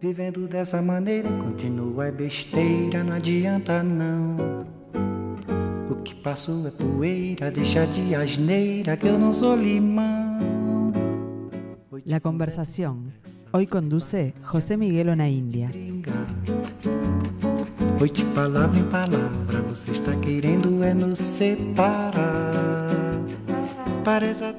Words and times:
Vivendo 0.00 0.48
dessa 0.48 0.80
maneira, 0.80 1.28
continua 1.28 2.06
é 2.06 2.10
besteira, 2.10 3.04
não 3.04 3.12
adianta 3.12 3.82
não. 3.82 4.64
O 5.90 5.94
que 5.96 6.14
passou 6.14 6.66
é 6.66 6.70
poeira, 6.70 7.50
deixa 7.50 7.86
de 7.86 8.14
asneira 8.14 8.96
que 8.96 9.06
eu 9.06 9.18
não 9.18 9.30
sou 9.34 9.54
limão. 9.54 10.40
La 12.06 12.18
conversación. 12.18 13.12
Hoy 13.52 13.66
conduce 13.66 14.32
José 14.42 14.78
Miguel 14.78 15.10
Ona 15.10 15.28
India. 15.28 15.70
Foi 17.98 18.08
de 18.08 18.24
palavra 18.24 18.78
em 18.78 18.84
palavra, 18.84 19.60
você 19.68 19.90
está 19.90 20.16
querendo 20.16 20.82
é 20.82 20.94
nos 20.94 21.18
separar. 21.18 22.69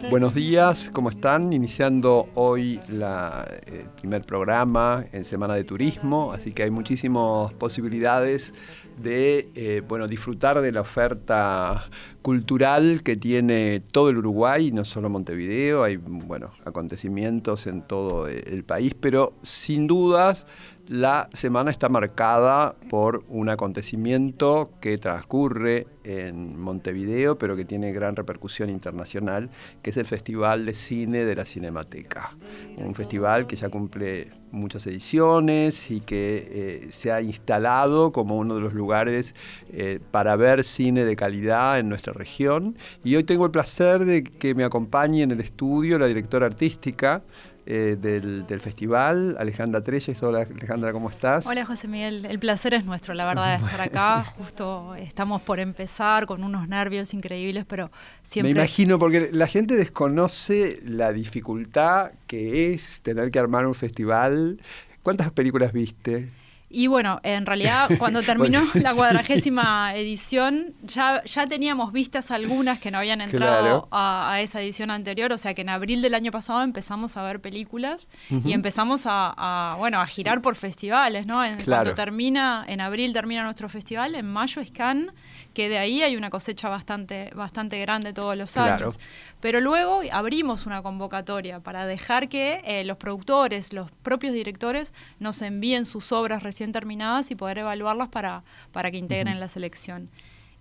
Buenos 0.09 0.35
días, 0.35 0.91
¿cómo 0.93 1.09
están? 1.09 1.51
Iniciando 1.51 2.29
hoy 2.35 2.79
el 2.87 3.89
primer 3.99 4.23
programa 4.23 5.05
en 5.11 5.25
Semana 5.25 5.55
de 5.55 5.63
Turismo, 5.63 6.31
así 6.31 6.51
que 6.51 6.63
hay 6.63 6.69
muchísimas 6.69 7.51
posibilidades 7.53 8.53
de 9.01 9.49
eh, 9.55 9.81
bueno, 9.87 10.07
disfrutar 10.07 10.61
de 10.61 10.71
la 10.71 10.81
oferta 10.81 11.89
cultural 12.21 13.01
que 13.03 13.15
tiene 13.15 13.81
todo 13.91 14.09
el 14.09 14.17
Uruguay, 14.17 14.71
no 14.71 14.85
solo 14.85 15.09
Montevideo, 15.09 15.83
hay 15.83 15.97
bueno, 15.97 16.51
acontecimientos 16.63 17.65
en 17.65 17.81
todo 17.81 18.27
el 18.27 18.63
país, 18.63 18.93
pero 18.99 19.33
sin 19.41 19.87
dudas 19.87 20.45
la 20.91 21.29
semana 21.31 21.71
está 21.71 21.87
marcada 21.87 22.75
por 22.89 23.23
un 23.29 23.47
acontecimiento 23.47 24.71
que 24.81 24.97
transcurre 24.97 25.87
en 26.03 26.59
Montevideo, 26.59 27.37
pero 27.37 27.55
que 27.55 27.63
tiene 27.63 27.93
gran 27.93 28.17
repercusión 28.17 28.69
internacional, 28.69 29.49
que 29.81 29.91
es 29.91 29.97
el 29.97 30.05
Festival 30.05 30.65
de 30.65 30.73
Cine 30.73 31.23
de 31.23 31.35
la 31.35 31.45
Cinemateca. 31.45 32.35
Un 32.75 32.93
festival 32.93 33.47
que 33.47 33.55
ya 33.55 33.69
cumple 33.69 34.31
muchas 34.51 34.85
ediciones 34.85 35.89
y 35.91 36.01
que 36.01 36.49
eh, 36.51 36.87
se 36.91 37.11
ha 37.13 37.21
instalado 37.21 38.11
como 38.11 38.35
uno 38.35 38.55
de 38.55 38.61
los 38.61 38.73
lugares 38.73 39.33
eh, 39.71 39.99
para 40.11 40.35
ver 40.35 40.65
cine 40.65 41.05
de 41.05 41.15
calidad 41.15 41.79
en 41.79 41.87
nuestra 41.87 42.11
región. 42.11 42.75
Y 43.03 43.15
hoy 43.15 43.23
tengo 43.23 43.45
el 43.45 43.51
placer 43.51 44.03
de 44.03 44.23
que 44.23 44.55
me 44.55 44.65
acompañe 44.65 45.23
en 45.23 45.31
el 45.31 45.39
estudio 45.39 45.97
la 45.97 46.07
directora 46.07 46.47
artística, 46.47 47.23
eh, 47.65 47.97
del, 47.99 48.45
del, 48.47 48.59
festival, 48.59 49.35
Alejandra 49.39 49.81
Treyes. 49.81 50.21
Hola 50.23 50.47
Alejandra, 50.49 50.91
¿cómo 50.91 51.09
estás? 51.09 51.45
Hola 51.45 51.65
José 51.65 51.87
Miguel, 51.87 52.25
el 52.25 52.39
placer 52.39 52.73
es 52.73 52.85
nuestro, 52.85 53.13
la 53.13 53.25
verdad, 53.25 53.59
de 53.59 53.65
estar 53.65 53.81
acá. 53.81 54.23
Justo 54.37 54.95
estamos 54.95 55.41
por 55.41 55.59
empezar 55.59 56.25
con 56.25 56.43
unos 56.43 56.67
nervios 56.67 57.13
increíbles, 57.13 57.65
pero 57.67 57.91
siempre... 58.23 58.53
Me 58.53 58.59
imagino, 58.59 58.97
porque 58.97 59.29
la 59.31 59.47
gente 59.47 59.75
desconoce 59.75 60.79
la 60.83 61.13
dificultad 61.13 62.11
que 62.27 62.73
es 62.73 63.01
tener 63.01 63.31
que 63.31 63.39
armar 63.39 63.67
un 63.67 63.75
festival. 63.75 64.59
¿Cuántas 65.03 65.31
películas 65.31 65.71
viste? 65.73 66.29
Y 66.71 66.87
bueno, 66.87 67.19
en 67.23 67.45
realidad 67.45 67.89
cuando 67.99 68.21
terminó 68.21 68.61
bueno, 68.61 68.81
la 68.81 68.93
cuadragésima 68.93 69.95
edición 69.95 70.73
ya, 70.83 71.23
ya 71.23 71.47
teníamos 71.47 71.91
vistas 71.91 72.31
algunas 72.31 72.79
que 72.79 72.91
no 72.91 72.99
habían 72.99 73.21
entrado 73.21 73.61
claro. 73.63 73.87
a, 73.91 74.31
a, 74.31 74.41
esa 74.41 74.61
edición 74.61 74.91
anterior, 74.91 75.31
o 75.31 75.37
sea 75.37 75.53
que 75.53 75.61
en 75.61 75.69
abril 75.69 76.01
del 76.01 76.13
año 76.13 76.31
pasado 76.31 76.61
empezamos 76.61 77.17
a 77.17 77.23
ver 77.23 77.41
películas 77.41 78.09
uh 78.29 78.35
-huh. 78.35 78.49
y 78.49 78.53
empezamos 78.53 79.05
a, 79.05 79.33
a, 79.37 79.75
bueno, 79.75 79.99
a 79.99 80.07
girar 80.07 80.41
por 80.41 80.55
festivales, 80.55 81.25
¿no? 81.25 81.43
En, 81.43 81.57
claro. 81.57 81.83
Cuando 81.83 81.95
termina, 81.95 82.65
en 82.67 82.81
abril 82.81 83.13
termina 83.13 83.43
nuestro 83.43 83.69
festival, 83.69 84.15
en 84.15 84.25
mayo 84.25 84.61
es 84.61 84.71
Cannes, 84.71 85.11
que 85.53 85.69
de 85.69 85.77
ahí 85.77 86.01
hay 86.01 86.15
una 86.15 86.29
cosecha 86.29 86.69
bastante, 86.69 87.31
bastante 87.35 87.79
grande 87.79 88.13
todos 88.13 88.37
los 88.37 88.53
claro. 88.53 88.85
años. 88.85 88.99
Pero 89.39 89.59
luego 89.59 90.01
abrimos 90.11 90.65
una 90.65 90.81
convocatoria 90.81 91.59
para 91.59 91.85
dejar 91.85 92.29
que 92.29 92.61
eh, 92.65 92.83
los 92.83 92.97
productores, 92.97 93.73
los 93.73 93.91
propios 93.91 94.33
directores, 94.33 94.93
nos 95.19 95.41
envíen 95.41 95.85
sus 95.85 96.11
obras 96.11 96.43
recién 96.43 96.71
terminadas 96.71 97.31
y 97.31 97.35
poder 97.35 97.59
evaluarlas 97.59 98.09
para, 98.09 98.43
para 98.71 98.91
que 98.91 98.97
integren 98.97 99.33
uh 99.33 99.37
-huh. 99.37 99.41
la 99.41 99.49
selección. 99.49 100.09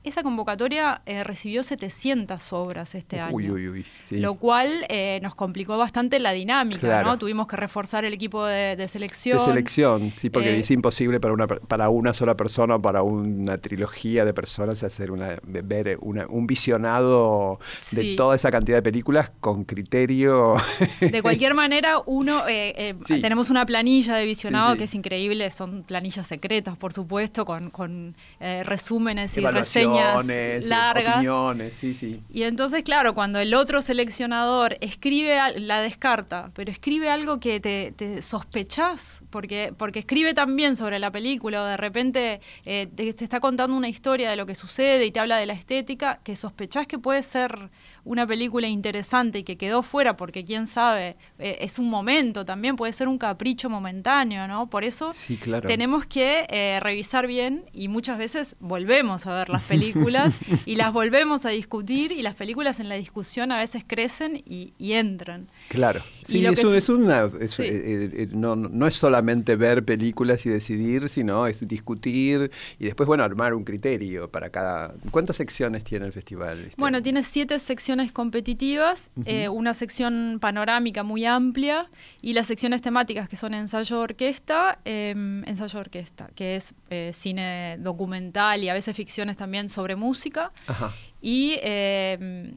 Esa 0.02 0.22
convocatoria 0.22 1.02
eh, 1.04 1.24
recibió 1.24 1.62
700 1.62 2.54
obras 2.54 2.94
este 2.94 3.20
año, 3.20 3.36
uy, 3.36 3.50
uy, 3.50 3.68
uy, 3.68 3.86
sí. 4.08 4.18
lo 4.18 4.36
cual 4.36 4.86
eh, 4.88 5.20
nos 5.22 5.34
complicó 5.34 5.76
bastante 5.76 6.18
la 6.20 6.32
dinámica, 6.32 6.80
claro. 6.80 7.08
¿no? 7.08 7.18
Tuvimos 7.18 7.46
que 7.46 7.56
reforzar 7.56 8.06
el 8.06 8.14
equipo 8.14 8.46
de, 8.46 8.76
de 8.76 8.88
selección. 8.88 9.36
De 9.36 9.44
selección, 9.44 10.10
sí, 10.16 10.30
porque 10.30 10.56
Eh, 10.56 10.60
es 10.60 10.70
imposible 10.70 11.20
para 11.20 11.34
una, 11.34 11.46
para 11.46 11.90
una 11.90 12.14
sola 12.14 12.34
persona 12.34 12.76
o 12.76 12.80
para 12.82 13.02
una 13.02 13.58
trilogía 13.58 14.24
de 14.24 14.32
personas 14.32 14.82
hacer 14.82 15.10
una, 15.10 15.36
ver 15.44 15.98
una, 16.00 16.26
un 16.28 16.46
visionado 16.46 17.60
Sí. 17.78 17.96
de 18.12 18.16
toda 18.16 18.36
esa 18.36 18.50
cantidad 18.50 18.78
de 18.78 18.82
películas 18.82 19.30
con 19.40 19.64
criterio. 19.64 20.54
De 21.00 21.20
cualquier 21.20 21.52
manera, 21.52 21.98
uno 22.06 22.44
eh, 22.48 22.94
Sí. 23.06 23.20
tenemos 23.20 23.50
una 23.50 23.66
planilla 23.66 24.16
de 24.16 24.24
visionado 24.24 24.76
que 24.78 24.84
es 24.84 24.94
increíble, 24.94 25.50
son 25.50 25.82
planillas 25.82 26.26
secretas, 26.26 26.78
por 26.78 26.94
supuesto, 26.94 27.44
con, 27.44 27.68
con 27.68 28.16
resúmenes 28.64 29.36
y 29.36 29.40
reseñas 29.44 29.89
Evaluaciones, 29.94 30.66
largas. 30.66 31.16
opiniones, 31.16 31.74
sí, 31.74 31.94
sí. 31.94 32.22
Y 32.32 32.42
entonces, 32.42 32.82
claro, 32.82 33.14
cuando 33.14 33.38
el 33.38 33.54
otro 33.54 33.82
seleccionador 33.82 34.76
escribe, 34.80 35.38
la 35.56 35.80
descarta, 35.80 36.50
pero 36.54 36.70
escribe 36.70 37.10
algo 37.10 37.40
que 37.40 37.60
te, 37.60 37.92
te 37.92 38.22
sospechás, 38.22 39.22
porque, 39.30 39.72
porque 39.76 40.00
escribe 40.00 40.34
también 40.34 40.76
sobre 40.76 40.98
la 40.98 41.10
película, 41.10 41.62
o 41.62 41.66
de 41.66 41.76
repente 41.76 42.40
eh, 42.64 42.86
te, 42.94 43.12
te 43.12 43.24
está 43.24 43.40
contando 43.40 43.76
una 43.76 43.88
historia 43.88 44.30
de 44.30 44.36
lo 44.36 44.46
que 44.46 44.54
sucede 44.54 45.04
y 45.06 45.10
te 45.10 45.20
habla 45.20 45.36
de 45.36 45.46
la 45.46 45.52
estética, 45.52 46.20
que 46.22 46.36
sospechás 46.36 46.86
que 46.86 46.98
puede 46.98 47.22
ser 47.22 47.70
una 48.04 48.26
película 48.26 48.66
interesante 48.68 49.40
y 49.40 49.42
que 49.44 49.56
quedó 49.56 49.82
fuera, 49.82 50.16
porque 50.16 50.44
quién 50.44 50.66
sabe, 50.66 51.16
eh, 51.38 51.58
es 51.60 51.78
un 51.78 51.88
momento 51.90 52.44
también, 52.44 52.76
puede 52.76 52.92
ser 52.92 53.08
un 53.08 53.18
capricho 53.18 53.68
momentáneo, 53.70 54.46
¿no? 54.48 54.68
Por 54.70 54.84
eso 54.84 55.12
Sí, 55.12 55.36
claro. 55.36 55.66
tenemos 55.68 56.06
que 56.06 56.46
eh, 56.50 56.78
revisar 56.80 57.26
bien 57.26 57.64
y 57.72 57.88
muchas 57.88 58.18
veces 58.18 58.56
volvemos 58.60 59.26
a 59.26 59.34
ver 59.34 59.48
las 59.48 59.62
películas 59.62 60.36
y 60.66 60.76
las 60.76 60.92
volvemos 60.92 61.44
a 61.46 61.50
discutir 61.50 62.12
y 62.12 62.22
las 62.22 62.34
películas 62.34 62.80
en 62.80 62.88
la 62.88 62.94
discusión 62.94 63.52
a 63.52 63.58
veces 63.58 63.84
crecen 63.86 64.42
y, 64.46 64.72
y 64.78 64.92
entran. 64.92 65.48
Claro. 65.68 66.00
Y 66.28 66.32
Sí, 66.32 66.40
lo 66.42 66.50
es, 66.50 66.60
que 66.60 66.66
un- 66.66 66.72
su- 66.72 66.78
es 66.78 66.88
una. 66.88 67.30
es- 67.40 67.50
Sí. 67.50 67.62
eh, 67.66 68.28
no, 68.32 68.54
no 68.56 68.86
es 68.86 68.94
solamente 68.94 69.56
ver 69.56 69.84
películas 69.84 70.46
y 70.46 70.48
decidir, 70.50 71.08
sino 71.08 71.46
es 71.46 71.66
discutir 71.66 72.50
y 72.78 72.84
después, 72.84 73.06
bueno, 73.06 73.24
armar 73.24 73.54
un 73.54 73.64
criterio 73.64 74.30
para 74.30 74.50
cada. 74.50 74.94
¿Cuántas 75.10 75.36
secciones 75.36 75.84
tiene 75.84 76.06
el 76.06 76.12
festival? 76.12 76.58
este 76.60 76.74
Bueno, 76.78 77.02
tiene 77.02 77.22
siete 77.22 77.58
secciones 77.58 77.89
competitivas, 78.12 79.10
eh, 79.24 79.48
una 79.48 79.74
sección 79.74 80.38
panorámica 80.40 81.02
muy 81.02 81.24
amplia 81.24 81.88
y 82.22 82.32
las 82.32 82.46
secciones 82.46 82.82
temáticas 82.82 83.28
que 83.28 83.36
son 83.36 83.54
ensayo-orquesta, 83.54 84.78
eh, 84.84 85.14
ensayo-orquesta, 85.46 86.30
que 86.34 86.56
es 86.56 86.74
eh, 86.90 87.10
cine 87.12 87.76
documental 87.78 88.62
y 88.62 88.68
a 88.68 88.74
veces 88.74 88.96
ficciones 88.96 89.36
también 89.36 89.68
sobre 89.68 89.96
música. 89.96 90.52
Ajá. 90.66 90.92
Y, 91.20 91.56
eh, 91.62 92.54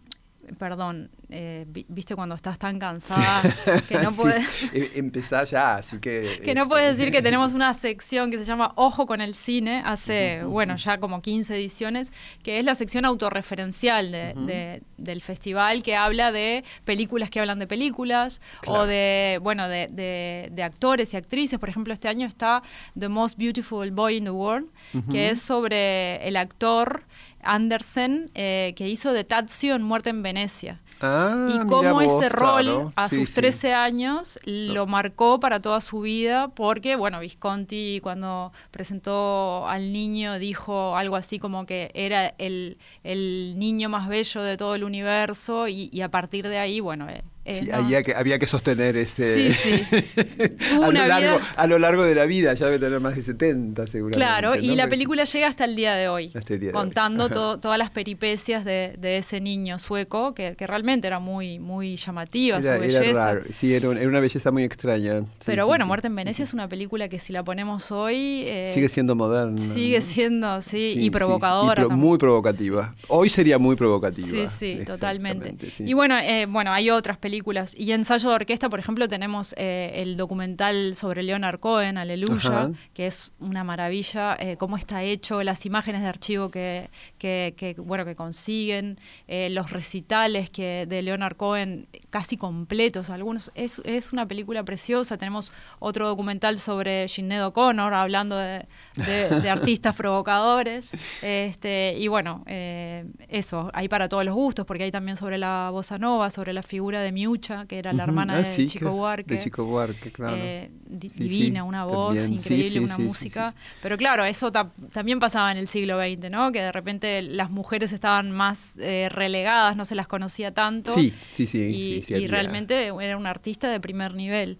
perdón, 0.57 1.09
eh, 1.35 1.65
vi- 1.67 1.85
viste 1.89 2.15
cuando 2.15 2.35
estás 2.35 2.59
tan 2.59 2.77
cansada 2.79 3.41
que 3.89 3.97
no 3.99 4.11
Sí, 4.11 4.17
puedes... 4.21 4.45
eh, 4.73 4.91
empezá 4.95 5.43
ya, 5.43 5.75
así 5.77 5.99
que. 5.99 6.39
Que 6.43 6.53
no 6.53 6.69
puedes 6.69 6.95
decir 6.97 7.11
que 7.11 7.21
tenemos 7.21 7.53
una 7.55 7.73
sección 7.73 8.29
que 8.31 8.37
se 8.37 8.45
llama 8.45 8.73
Ojo 8.75 9.05
con 9.05 9.19
el 9.21 9.33
cine, 9.33 9.81
hace, 9.85 10.43
bueno, 10.43 10.75
ya 10.75 10.99
como 10.99 11.21
15 11.21 11.55
ediciones, 11.55 12.11
que 12.43 12.59
es 12.59 12.65
la 12.65 12.75
sección 12.75 13.03
autorreferencial 13.05 14.11
de- 14.11 14.33
de- 14.35 14.81
del 14.97 15.21
festival, 15.21 15.83
que 15.83 15.95
habla 15.95 16.31
de 16.31 16.63
películas 16.85 17.29
que 17.29 17.39
hablan 17.39 17.59
de 17.59 17.67
películas, 17.67 18.39
Claro. 18.61 18.81
o 18.81 18.85
de, 18.85 19.39
bueno, 19.41 19.67
de, 19.67 19.87
de- 19.91 20.49
de 20.51 20.63
actores 20.63 21.13
y 21.13 21.17
actrices. 21.17 21.59
Por 21.59 21.69
ejemplo, 21.69 21.93
este 21.93 22.07
año 22.07 22.27
está 22.27 22.61
The 22.97 23.09
Most 23.09 23.37
Beautiful 23.37 23.91
Boy 23.91 24.17
in 24.17 24.25
the 24.25 24.29
World, 24.31 24.67
que 25.11 25.29
es 25.31 25.41
sobre 25.41 26.25
el 26.27 26.35
actor 26.37 27.03
Andersen, 27.45 28.31
eh, 28.35 28.73
que 28.75 28.87
hizo 28.89 29.13
de 29.13 29.23
Tazio 29.23 29.75
en 29.75 29.83
Muerte 29.83 30.09
en 30.09 30.23
Venecia 30.23 30.79
Ah, 31.01 31.47
y 31.49 31.59
cómo 31.67 31.95
vos, 31.95 32.03
ese 32.03 32.29
rol 32.29 32.63
claro. 32.63 32.93
a 32.95 33.09
Sí, 33.09 33.17
sus 33.19 33.29
sí. 33.29 33.35
13 33.35 33.73
años 33.73 34.39
lo 34.45 34.87
marcó 34.87 35.39
para 35.39 35.59
toda 35.61 35.81
su 35.81 35.99
vida 36.01 36.47
porque, 36.49 36.95
bueno, 36.95 37.19
Visconti 37.19 37.99
cuando 38.01 38.53
presentó 38.71 39.67
al 39.67 39.91
niño 39.91 40.39
dijo 40.39 40.95
algo 40.95 41.17
así 41.17 41.39
como 41.39 41.65
que 41.65 41.91
era 41.93 42.27
el, 42.37 42.77
el 43.03 43.55
niño 43.57 43.89
más 43.89 44.07
bello 44.07 44.41
de 44.43 44.55
todo 44.55 44.75
el 44.75 44.83
universo 44.85 45.67
y, 45.67 45.89
y 45.91 46.01
a 46.01 46.09
partir 46.09 46.47
de 46.47 46.57
ahí, 46.59 46.79
bueno... 46.79 47.09
eh, 47.09 47.23
eh, 47.45 47.59
Sí, 47.59 47.65
no. 47.65 47.75
había, 47.77 48.03
que, 48.03 48.15
había 48.15 48.39
que 48.39 48.47
sostener 48.47 48.95
ese. 48.95 49.53
Sí, 49.53 49.53
sí. 49.53 49.85
Tuvo 50.69 50.85
a, 50.85 50.87
lo 50.87 50.93
largo, 50.93 51.37
vida- 51.39 51.53
a 51.57 51.67
lo 51.67 51.79
largo 51.79 52.05
de 52.05 52.15
la 52.15 52.25
vida, 52.25 52.53
ya 52.53 52.67
debe 52.67 52.79
tener 52.79 52.99
más 53.01 53.15
de 53.15 53.21
70 53.21 53.85
seguramente. 53.87 54.17
Claro, 54.17 54.55
y 54.55 54.67
¿no? 54.69 54.75
la 54.75 54.83
Porque- 54.83 54.89
película 54.91 55.23
llega 55.25 55.47
hasta 55.47 55.65
el 55.65 55.75
día 55.75 55.93
de 55.95 56.07
hoy, 56.07 56.29
de 56.29 56.71
contando 56.71 57.29
to- 57.29 57.59
todas 57.59 57.77
las 57.77 57.89
peripecias 57.89 58.63
de, 58.63 58.95
de 58.97 59.17
ese 59.17 59.41
niño 59.41 59.77
sueco, 59.77 60.33
que, 60.33 60.55
que 60.55 60.65
realmente 60.67 61.07
era 61.07 61.19
muy, 61.19 61.59
muy 61.59 61.97
llamativa 61.97 62.59
Era, 62.59 62.77
su 62.77 62.83
era 62.83 62.99
belleza. 62.99 63.25
raro. 63.25 63.41
Sí, 63.51 63.73
era, 63.73 63.89
un- 63.89 63.97
era 63.97 64.07
una 64.07 64.19
belleza 64.21 64.51
muy 64.51 64.63
extraña. 64.63 65.19
Sí, 65.21 65.25
Pero 65.45 65.67
bueno. 65.67 65.85
Muerte 65.85 66.07
en 66.07 66.15
Venecia 66.15 66.43
es 66.43 66.53
una 66.53 66.69
película 66.69 67.09
que 67.09 67.19
si 67.19 67.33
la 67.33 67.43
ponemos 67.43 67.91
hoy... 67.91 68.43
eh, 68.47 68.71
Sigue 68.73 68.87
siendo 68.87 69.15
moderna. 69.15 69.57
sigue 69.57 69.99
siendo, 69.99 70.61
sí, 70.61 70.95
y 70.97 71.09
provocadora. 71.09 71.83
y 71.83 71.85
pro- 71.87 71.97
muy 71.97 72.17
provocativa. 72.17 72.95
Hoy 73.09 73.29
sería 73.29 73.57
muy 73.57 73.75
provocativa. 73.75 74.25
Sí, 74.27 74.47
sí, 74.47 74.79
totalmente. 74.85 75.55
Y 75.79 75.91
bueno, 75.93 76.17
eh, 76.19 76.45
bueno, 76.47 76.71
hay 76.71 76.89
otras 76.89 77.17
películas 77.17 77.32
películas. 77.33 77.73
Y 77.75 77.93
ensayo 77.93 78.29
de 78.29 78.35
orquesta, 78.35 78.69
por 78.69 78.79
ejemplo, 78.79 79.07
tenemos 79.07 79.55
eh, 79.57 79.93
el 79.95 80.17
documental 80.17 80.95
sobre 80.95 81.23
Leonard 81.23 81.59
Cohen, 81.59 81.97
Aleluya, 81.97 82.35
Ajá. 82.35 82.71
que 82.93 83.07
es 83.07 83.31
una 83.39 83.63
maravilla, 83.63 84.37
eh, 84.39 84.55
cómo 84.57 84.77
está 84.77 85.01
hecho, 85.01 85.41
las 85.41 85.65
imágenes 85.65 86.01
de 86.01 86.07
archivo 86.07 86.51
que, 86.51 86.91
que, 87.17 87.55
que, 87.57 87.73
bueno, 87.79 88.05
que 88.05 88.15
consiguen, 88.15 88.99
eh, 89.27 89.49
los 89.49 89.71
recitales 89.71 90.51
que 90.51 90.85
de 90.87 91.01
Leonard 91.01 91.35
Cohen 91.35 91.87
casi 92.13 92.37
completos, 92.37 93.09
algunos. 93.09 93.51
Es, 93.55 93.81
es 93.85 94.13
una 94.13 94.27
película 94.27 94.61
preciosa. 94.63 95.17
Tenemos 95.17 95.51
otro 95.79 96.07
documental 96.07 96.59
sobre 96.59 97.07
Sinead 97.07 97.47
O'Connor, 97.47 97.91
hablando 97.91 98.37
de, 98.37 98.67
de- 98.95 99.29
de 99.41 99.49
artistas 99.49 99.95
provocadores. 99.95 100.95
Este, 101.23 101.95
y 101.97 102.07
bueno, 102.09 102.43
eh, 102.45 103.05
eso, 103.29 103.71
hay 103.73 103.87
para 103.87 104.07
todos 104.09 104.23
los 104.25 104.35
gustos, 104.35 104.63
porque 104.67 104.83
hay 104.83 104.91
también 104.91 105.17
sobre 105.17 105.39
la 105.39 105.69
bossa 105.71 105.97
nova, 105.97 106.29
sobre 106.29 106.53
la 106.53 106.61
figura 106.61 107.01
de 107.01 107.11
Miucha, 107.11 107.65
que 107.65 107.79
era 107.79 107.93
la 107.93 108.03
hermana 108.03 108.35
Ah, 108.35 108.37
de 108.39 108.45
sí, 108.45 108.67
Chico 108.67 108.85
que- 108.85 108.91
Buarque. 108.91 109.33
De 109.35 109.43
Chico 109.43 109.65
Buarque, 109.65 110.11
claro. 110.11 110.35
Eh, 110.37 110.69
di- 110.85 111.09
Sí, 111.09 111.23
divina, 111.23 111.61
sí, 111.61 111.67
una 111.67 111.85
voz 111.85 112.13
también. 112.15 112.33
Increíble, 112.39 112.79
una 112.79 112.97
música. 112.99 113.55
Pero 113.81 113.97
claro, 113.97 114.23
eso 114.23 114.51
ta- 114.51 114.71
también 114.91 115.19
pasaba 115.19 115.51
en 115.51 115.57
el 115.57 115.67
siglo 115.67 115.97
XX, 115.99 116.29
¿no? 116.29 116.51
Que 116.51 116.61
de 116.61 116.71
repente 116.71 117.23
las 117.23 117.49
mujeres 117.49 117.91
estaban 117.91 118.31
más 118.31 118.77
eh, 118.77 119.09
relegadas, 119.11 119.75
no 119.75 119.85
se 119.85 119.95
las 119.95 120.05
conocía 120.07 120.53
tanto. 120.53 120.93
Sí, 120.93 121.11
sí, 121.31 121.47
sí, 121.47 121.57
Y, 121.59 122.02
sí, 122.03 122.13
y 122.15 122.27
realmente 122.27 122.87
era 122.87 123.17
un 123.17 123.27
artista 123.27 123.69
de 123.69 123.79
primer 123.79 124.13
nivel. 124.15 124.57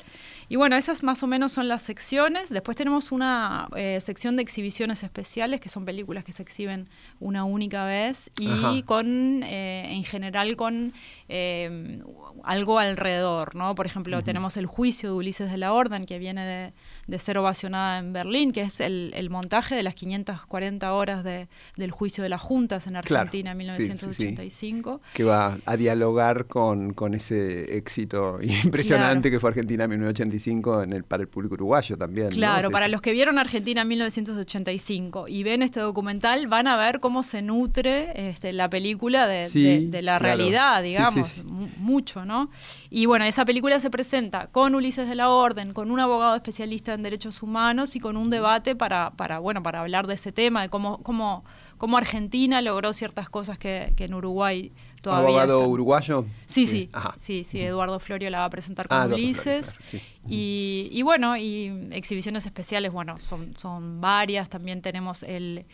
Y 0.50 0.56
bueno, 0.56 0.75
esas 0.75 1.04
más 1.04 1.24
o 1.24 1.28
menos 1.28 1.51
son 1.54 1.68
las 1.68 1.81
secciones. 1.81 2.50
Después 2.50 2.78
tenemos 2.78 3.12
una 3.12 3.68
eh, 3.75 4.00
sección 4.01 4.36
de 4.36 4.42
exhibiciones 4.44 5.04
especiales, 5.04 5.60
que 5.62 5.69
son 5.69 5.86
películas 5.86 6.24
que 6.24 6.31
se 6.31 6.44
exhiben 6.44 6.90
una 7.19 7.44
única 7.45 7.86
vez 7.86 8.30
y 8.40 8.50
Ajá. 8.50 8.74
con, 8.86 9.42
eh, 9.44 9.88
en 9.94 10.04
general, 10.04 10.56
con 10.56 10.94
eh, 11.30 12.01
algo 12.44 12.80
alrededor, 12.80 13.56
¿no? 13.56 13.75
Por 13.75 13.86
ejemplo, 13.86 14.22
tenemos 14.22 14.57
el 14.57 14.66
juicio 14.66 15.10
de 15.10 15.16
Ulises 15.16 15.51
de 15.51 15.57
la 15.57 15.74
Orden, 15.74 16.06
que 16.06 16.19
viene 16.19 16.46
de, 16.46 16.74
de 17.07 17.19
ser 17.19 17.38
ovacionada 17.38 17.98
en 18.00 18.13
Berlín, 18.13 18.51
que 18.51 18.62
es 18.62 18.80
el, 18.80 19.12
el 19.16 19.30
montaje 19.30 19.75
de 19.75 19.84
las 19.84 19.96
540 19.96 20.94
horas 20.94 21.24
de- 21.24 21.48
del 21.78 21.92
juicio 21.92 22.24
de 22.24 22.30
las 22.30 22.42
juntas 22.42 22.86
en 22.88 22.94
Claro, 23.01 23.22
Argentina 23.24 23.51
en 23.51 23.57
sí, 23.57 23.63
sí, 23.63 23.84
sí. 23.84 23.88
1985. 23.89 25.01
que 25.13 25.24
va 25.24 25.57
a 25.66 25.78
dialogar 25.78 26.46
con, 26.46 26.94
con 26.94 27.13
ese 27.13 27.78
éxito 27.78 28.39
impresionante 28.63 29.31
que 29.31 29.39
fue 29.39 29.50
Argentina 29.50 29.84
en 29.86 29.89
1985 29.92 30.32
en 30.33 30.94
el, 30.94 31.03
para 31.03 31.21
el 31.21 31.30
público 31.30 31.53
uruguayo 31.56 31.97
también. 31.97 32.30
Claro, 32.30 32.71
para 32.71 32.85
sí. 32.85 32.91
los 32.91 33.01
que 33.01 33.12
vieron 33.12 33.38
Argentina 33.39 33.81
en 33.83 33.88
1985 33.88 35.27
y 35.27 35.44
ven 35.44 35.62
este 35.62 35.80
documental, 35.80 36.47
van 36.47 36.68
a 36.68 36.75
ver 36.77 37.00
cómo 37.00 37.24
se 37.24 37.41
nutre 37.41 38.30
este, 38.30 38.51
la 38.53 38.69
película 38.69 39.27
de, 39.27 39.50
Sí, 39.50 39.63
de- 39.63 39.88
de 39.88 40.01
la 40.01 40.18
claro. 40.19 40.24
realidad, 40.35 40.83
digamos, 40.83 41.27
sí. 41.27 41.44
mucho, 41.77 42.25
¿no? 42.25 42.50
Y 42.89 43.06
bueno, 43.06 43.25
esa 43.25 43.45
película 43.45 43.80
se 43.80 43.89
presenta 43.89 44.47
con 44.47 44.75
Ulises 44.75 45.07
de 45.07 45.15
la 45.15 45.30
Orden, 45.30 45.74
con 45.74 45.91
un 45.91 46.00
abogado 46.00 46.36
especialista 46.36 46.94
en 46.94 47.03
derechos 47.03 47.41
humanos 47.44 47.95
y 47.95 48.00
con 48.00 48.18
un 48.18 48.29
debate 48.29 48.75
para, 48.75 49.12
para 49.12 49.39
bueno, 49.39 49.62
para 49.63 49.81
hablar 49.81 50.07
de 50.07 50.15
ese 50.15 50.31
tema, 50.31 50.62
de 50.63 50.69
cómo, 50.69 51.01
cómo, 51.03 51.44
cómo 51.77 51.97
Argentina 51.97 52.62
logró 52.62 52.94
ciertas 52.94 53.29
cosas 53.29 53.57
que, 53.57 53.94
que 53.95 54.06
en 54.06 54.13
Uruguay 54.13 54.71
todavía 55.03 55.27
¿Abogado 55.27 55.57
están. 55.59 55.71
uruguayo? 55.71 56.25
Sí, 56.47 56.65
sí, 56.65 56.89
Ajá. 56.94 57.13
sí, 57.19 57.44
sí, 57.44 57.61
Eduardo 57.61 58.00
Florio 58.00 58.31
la 58.31 58.39
va 58.39 58.45
a 58.45 58.50
presentar 58.50 58.88
con 58.88 58.97
Ah, 58.97 59.01
Eduardo 59.01 59.15
Ulises. 59.17 59.44
Florio, 59.44 59.89
claro, 59.89 59.89
sí. 59.91 60.01
Y, 60.29 60.89
y 60.91 61.01
bueno, 61.03 61.38
y 61.38 61.89
exhibiciones 61.91 62.45
especiales, 62.47 62.91
bueno, 62.91 63.19
son, 63.19 63.53
son 63.57 64.01
varias. 64.01 64.50
También 64.50 64.81
tenemos 64.81 65.21
el, 65.23 65.65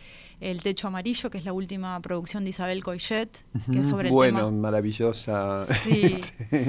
el 0.42 0.62
Techo 0.62 0.88
Amarillo, 0.88 1.30
que 1.30 1.38
es 1.38 1.46
la 1.46 1.54
última 1.54 2.00
producción 2.02 2.44
de 2.44 2.50
Isabel 2.50 2.84
Coixet, 2.84 3.30
que 3.72 3.80
es 3.80 3.88
sobre 3.88 4.10
el 4.10 4.14
bueno, 4.14 4.46
tema. 4.48 4.52
maravillosa. 4.52 5.64
Sí, 5.84 6.20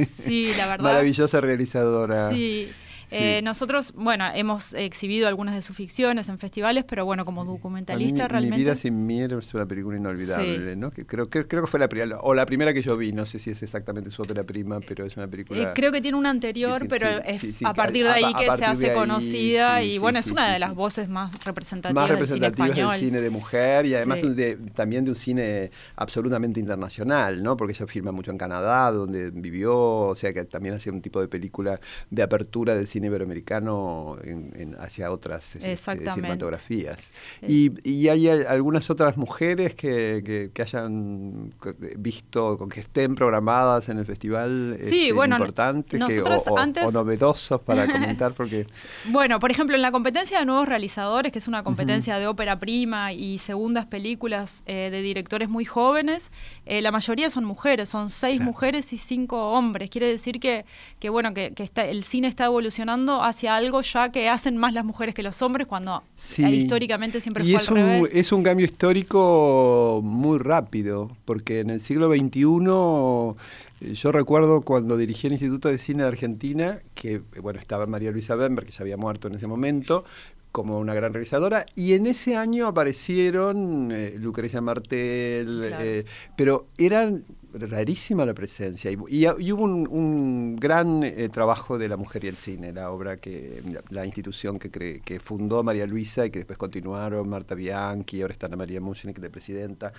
sí, 0.06 0.52
la 0.56 0.66
verdad. 0.66 0.84
Maravillosa 0.84 1.40
realizadora. 1.40 2.30
Sí. 2.30 2.68
Eh, 3.12 3.40
nosotros, 3.42 3.92
bueno, 3.94 4.24
hemos 4.34 4.72
exhibido 4.74 5.28
algunas 5.28 5.54
de 5.54 5.62
sus 5.62 5.76
ficciones 5.76 6.28
en 6.28 6.38
festivales, 6.38 6.84
pero 6.86 7.04
bueno, 7.04 7.24
como 7.24 7.42
A 7.42 7.44
mí 7.44 7.50
documentalista 7.50 8.28
realmente. 8.28 8.56
Mi 8.56 8.62
vida 8.64 8.74
sin 8.76 9.06
mí 9.06 9.22
es 9.22 9.54
una 9.54 9.66
película 9.66 9.96
inolvidable, 9.96 10.72
Sí. 10.74 10.76
¿no? 10.76 10.90
Que 10.90 11.06
creo, 11.06 11.28
que 11.28 11.46
creo 11.46 11.62
que 11.62 11.66
fue 11.68 11.80
la 11.80 11.88
primera, 11.88 12.18
o 12.20 12.34
la 12.34 12.46
primera 12.46 12.72
que 12.72 12.82
yo 12.82 12.96
vi, 12.96 13.12
no 13.12 13.26
sé 13.26 13.38
si 13.38 13.50
es 13.50 13.62
exactamente 13.62 14.10
su 14.10 14.22
ópera 14.22 14.44
prima, 14.44 14.80
pero 14.80 15.04
es 15.04 15.16
una 15.16 15.26
película... 15.28 15.60
Eh, 15.60 15.68
creo 15.74 15.92
que 15.92 16.00
tiene 16.00 16.16
un 16.18 16.26
anterior, 16.26 16.86
pero 16.88 17.08
sí, 17.18 17.46
es 17.48 17.56
sí, 17.56 17.64
a 17.64 17.74
partir 17.74 18.04
de 18.04 18.10
ahí 18.10 18.24
a 18.24 18.38
que 18.38 18.44
se 18.56 18.64
hace 18.64 18.90
ahí, 18.90 18.96
conocida 18.96 19.82
y 19.82 19.98
bueno, 19.98 20.18
es 20.18 20.26
una 20.28 20.52
de 20.52 20.58
las 20.58 20.74
voces 20.74 21.08
más 21.08 21.32
representativas, 21.44 21.94
más 22.08 22.08
del 22.18 22.28
cine 22.28 22.46
representativas 22.48 22.68
español. 22.70 22.90
del 22.92 23.00
cine 23.00 23.20
de 23.20 23.30
mujer 23.30 23.86
y 23.86 23.94
además 23.94 24.20
de- 24.22 24.56
también 24.74 25.04
de 25.04 25.10
un 25.10 25.16
cine 25.16 25.70
absolutamente 25.96 26.60
internacional, 26.60 27.42
¿no? 27.42 27.56
Porque 27.56 27.72
ella 27.72 27.86
filma 27.86 28.12
mucho 28.12 28.30
en 28.30 28.38
Canadá, 28.38 28.90
donde 28.92 29.30
vivió, 29.30 29.76
o 29.76 30.14
sea 30.16 30.32
que 30.32 30.44
también 30.44 30.74
hacía 30.74 30.92
un 30.92 31.00
tipo 31.02 31.20
de 31.20 31.28
película 31.28 31.80
de 32.10 32.22
apertura 32.22 32.74
del 32.74 32.86
cine 32.86 32.99
iberoamericano 33.04 34.16
en- 34.22 34.52
en- 34.56 34.76
hacia 34.80 35.10
otras 35.10 35.56
este, 35.56 35.76
cinematografías. 35.76 37.12
Eh. 37.42 37.46
Y, 37.84 37.90
y 37.90 38.08
hay 38.08 38.28
al- 38.28 38.46
algunas 38.46 38.90
otras 38.90 39.16
mujeres 39.16 39.74
que, 39.74 40.22
que- 40.24 40.50
que 40.52 40.62
hayan 40.62 41.52
visto, 41.96 42.58
con 42.58 42.68
que 42.68 42.80
estén 42.80 43.14
programadas 43.14 43.88
en 43.88 43.98
el 43.98 44.06
festival 44.06 44.78
Sí, 44.82 45.02
este, 45.02 45.12
bueno, 45.12 45.36
importantes 45.36 45.98
que- 45.98 46.20
o, 46.50 46.58
antes- 46.58 46.84
o 46.84 46.90
novedosos 46.92 47.60
para 47.60 47.86
comentar, 47.92 48.32
porque 48.32 48.66
Bueno, 49.06 49.38
por 49.38 49.50
ejemplo, 49.50 49.76
en 49.76 49.82
la 49.82 49.90
competencia 49.92 50.38
de 50.38 50.44
nuevos 50.46 50.68
realizadores, 50.68 51.32
que 51.32 51.38
es 51.38 51.48
una 51.48 51.62
competencia 51.62 52.18
de 52.18 52.26
ópera 52.26 52.58
prima 52.58 53.12
y 53.12 53.38
segundas 53.38 53.86
películas 53.86 54.62
eh, 54.66 54.88
de 54.90 55.02
directores 55.02 55.48
muy 55.48 55.64
jóvenes, 55.64 56.30
eh, 56.66 56.82
la 56.82 56.90
mayoría 56.92 57.30
son 57.30 57.44
mujeres, 57.44 57.88
son 57.88 58.10
seis 58.10 58.36
Claro. 58.36 58.50
mujeres 58.52 58.92
y 58.92 58.98
cinco 58.98 59.52
hombres. 59.52 59.90
Quiere 59.90 60.06
decir 60.08 60.40
que, 60.40 60.64
que 60.98 61.08
bueno, 61.10 61.34
que, 61.34 61.52
que 61.52 61.62
está, 61.62 61.84
el 61.84 62.02
cine 62.04 62.28
está 62.28 62.44
evolucionando 62.46 62.89
hacia 63.22 63.54
algo 63.56 63.80
ya 63.82 64.10
que 64.10 64.28
hacen 64.28 64.56
más 64.56 64.72
las 64.74 64.84
mujeres 64.84 65.14
que 65.14 65.22
los 65.22 65.40
hombres, 65.42 65.66
cuando 65.66 66.02
Sí. 66.16 66.44
eh, 66.44 66.50
históricamente 66.50 67.20
siempre 67.20 67.44
y 67.44 67.52
fue 67.52 67.56
es 67.62 67.68
al 67.68 67.74
un, 67.74 67.80
revés. 67.80 68.14
es 68.14 68.32
un 68.32 68.42
cambio 68.42 68.66
histórico 68.66 70.00
muy 70.02 70.38
rápido, 70.38 71.10
porque 71.24 71.60
en 71.60 71.70
el 71.70 71.80
siglo 71.80 72.08
XXI, 72.08 73.36
eh, 73.80 73.94
yo 73.94 74.12
recuerdo 74.12 74.60
cuando 74.62 74.96
dirigí 74.96 75.26
el 75.26 75.34
Instituto 75.34 75.68
de 75.68 75.78
Cine 75.78 76.02
de 76.02 76.08
Argentina, 76.08 76.80
que 76.94 77.20
bueno, 77.42 77.58
estaba 77.60 77.86
María 77.86 78.10
Luisa 78.10 78.34
Bember, 78.34 78.64
que 78.64 78.72
ya 78.72 78.82
había 78.82 78.96
muerto 78.96 79.28
en 79.28 79.34
ese 79.34 79.46
momento, 79.46 80.04
como 80.52 80.80
una 80.80 80.94
gran 80.94 81.12
realizadora, 81.12 81.64
y 81.76 81.92
en 81.92 82.06
ese 82.06 82.36
año 82.36 82.66
aparecieron 82.66 83.90
eh, 83.92 84.14
Lucrecia 84.18 84.60
Martel, 84.60 85.64
Claro. 85.68 85.84
eh, 85.84 86.04
pero 86.36 86.66
eran 86.76 87.24
rarísima 87.52 88.24
la 88.24 88.34
presencia 88.34 88.90
y, 88.90 88.96
y- 89.08 89.26
y 89.38 89.52
hubo 89.52 89.64
un, 89.64 89.86
un 89.88 90.56
gran 90.56 91.02
eh, 91.02 91.28
trabajo 91.28 91.78
de 91.78 91.88
la 91.88 91.96
mujer 91.96 92.24
y 92.24 92.28
el 92.28 92.36
cine, 92.36 92.72
la 92.72 92.90
obra 92.90 93.16
que 93.18 93.62
la, 93.70 93.82
la 93.90 94.06
institución 94.06 94.58
que, 94.58 94.70
cre- 94.70 95.02
que 95.02 95.20
fundó 95.20 95.62
María 95.62 95.86
Luisa 95.86 96.26
y 96.26 96.30
que 96.30 96.40
después 96.40 96.58
continuaron 96.58 97.28
Marta 97.28 97.54
Bianchi, 97.54 98.22
ahora 98.22 98.32
está 98.32 98.46
Ana 98.46 98.56
María 98.56 98.80
Mushnik 98.80 99.18
de 99.18 99.30
presidenta, 99.30 99.92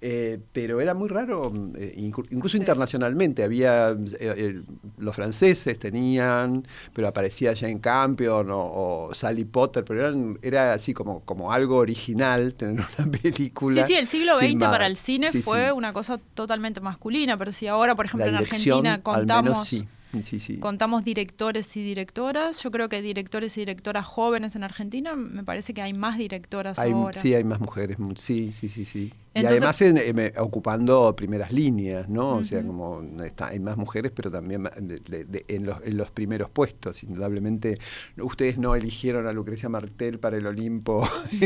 Eh, 0.00 0.38
pero 0.52 0.80
era 0.80 0.92
muy 0.94 1.08
raro, 1.08 1.50
eh, 1.76 1.94
inclu- 1.96 2.26
incluso 2.30 2.56
Sí. 2.56 2.58
internacionalmente, 2.58 3.42
había 3.42 3.90
eh, 3.92 3.96
eh, 4.20 4.62
los 4.98 5.14
franceses 5.16 5.78
tenían, 5.78 6.66
pero 6.92 7.08
aparecía 7.08 7.54
Jane 7.56 7.80
Campion 7.80 8.50
o, 8.50 9.08
o 9.08 9.14
Sally 9.14 9.44
Potter, 9.46 9.84
pero 9.84 10.00
eran, 10.00 10.38
era 10.42 10.74
así 10.74 10.92
como, 10.92 11.20
como 11.24 11.52
algo 11.52 11.76
original 11.78 12.54
tener 12.54 12.84
una 12.98 13.10
película. 13.22 13.86
Sí, 13.86 13.94
sí, 13.94 13.98
el 13.98 14.06
siglo 14.06 14.36
XX 14.38 14.48
filmada. 14.48 14.72
para 14.72 14.86
el 14.86 14.96
cine 14.96 15.32
Sí, 15.32 15.40
fue 15.42 15.66
sí. 15.66 15.72
una 15.72 15.92
cosa 15.92 16.18
totalmente 16.34 16.80
masculina, 16.98 17.36
pero 17.36 17.52
si 17.52 17.66
ahora, 17.66 17.94
por 17.94 18.06
ejemplo, 18.06 18.28
en 18.30 18.36
Argentina 18.36 19.02
contamos, 19.02 19.44
menos 19.44 19.68
sí. 19.68 19.88
Sí, 20.22 20.38
sí. 20.38 20.58
contamos 20.58 21.02
directores 21.02 21.76
y 21.76 21.82
directoras, 21.82 22.62
yo 22.62 22.70
creo 22.70 22.88
que 22.88 23.02
directores 23.02 23.56
y 23.56 23.62
directoras 23.62 24.06
jóvenes 24.06 24.54
en 24.54 24.62
Argentina, 24.62 25.16
me 25.16 25.42
parece 25.42 25.74
que 25.74 25.82
hay 25.82 25.92
más 25.92 26.16
directoras 26.18 26.78
Hay- 26.78 26.92
ahora. 26.92 27.20
sí, 27.20 27.34
hay 27.34 27.42
más 27.42 27.58
mujeres, 27.58 27.98
mu- 27.98 28.14
sí, 28.16 28.52
sí, 28.52 28.68
sí, 28.68 28.84
sí. 28.84 29.12
Entonces- 29.34 29.60
y 29.60 29.64
además 29.64 29.82
en- 29.82 30.18
eh, 30.20 30.32
ocupando 30.38 31.14
primeras 31.16 31.50
líneas, 31.52 32.08
¿no? 32.08 32.36
O 32.36 32.44
sea, 32.44 32.62
como 32.64 33.02
está, 33.24 33.48
hay 33.48 33.58
más 33.58 33.76
mujeres, 33.76 34.12
pero 34.14 34.30
también 34.30 34.62
de- 34.80 34.98
de- 35.00 35.24
de- 35.24 35.44
en, 35.48 35.66
los, 35.66 35.78
en 35.84 35.96
los 35.96 36.10
primeros 36.12 36.50
puestos. 36.50 37.02
Indudablemente, 37.02 37.78
ustedes 38.22 38.58
no 38.58 38.74
eligieron 38.74 39.26
a 39.26 39.32
Lucrecia 39.32 39.68
Martel 39.68 40.18
para 40.20 40.36
el 40.36 40.46
Olimpo 40.46 41.06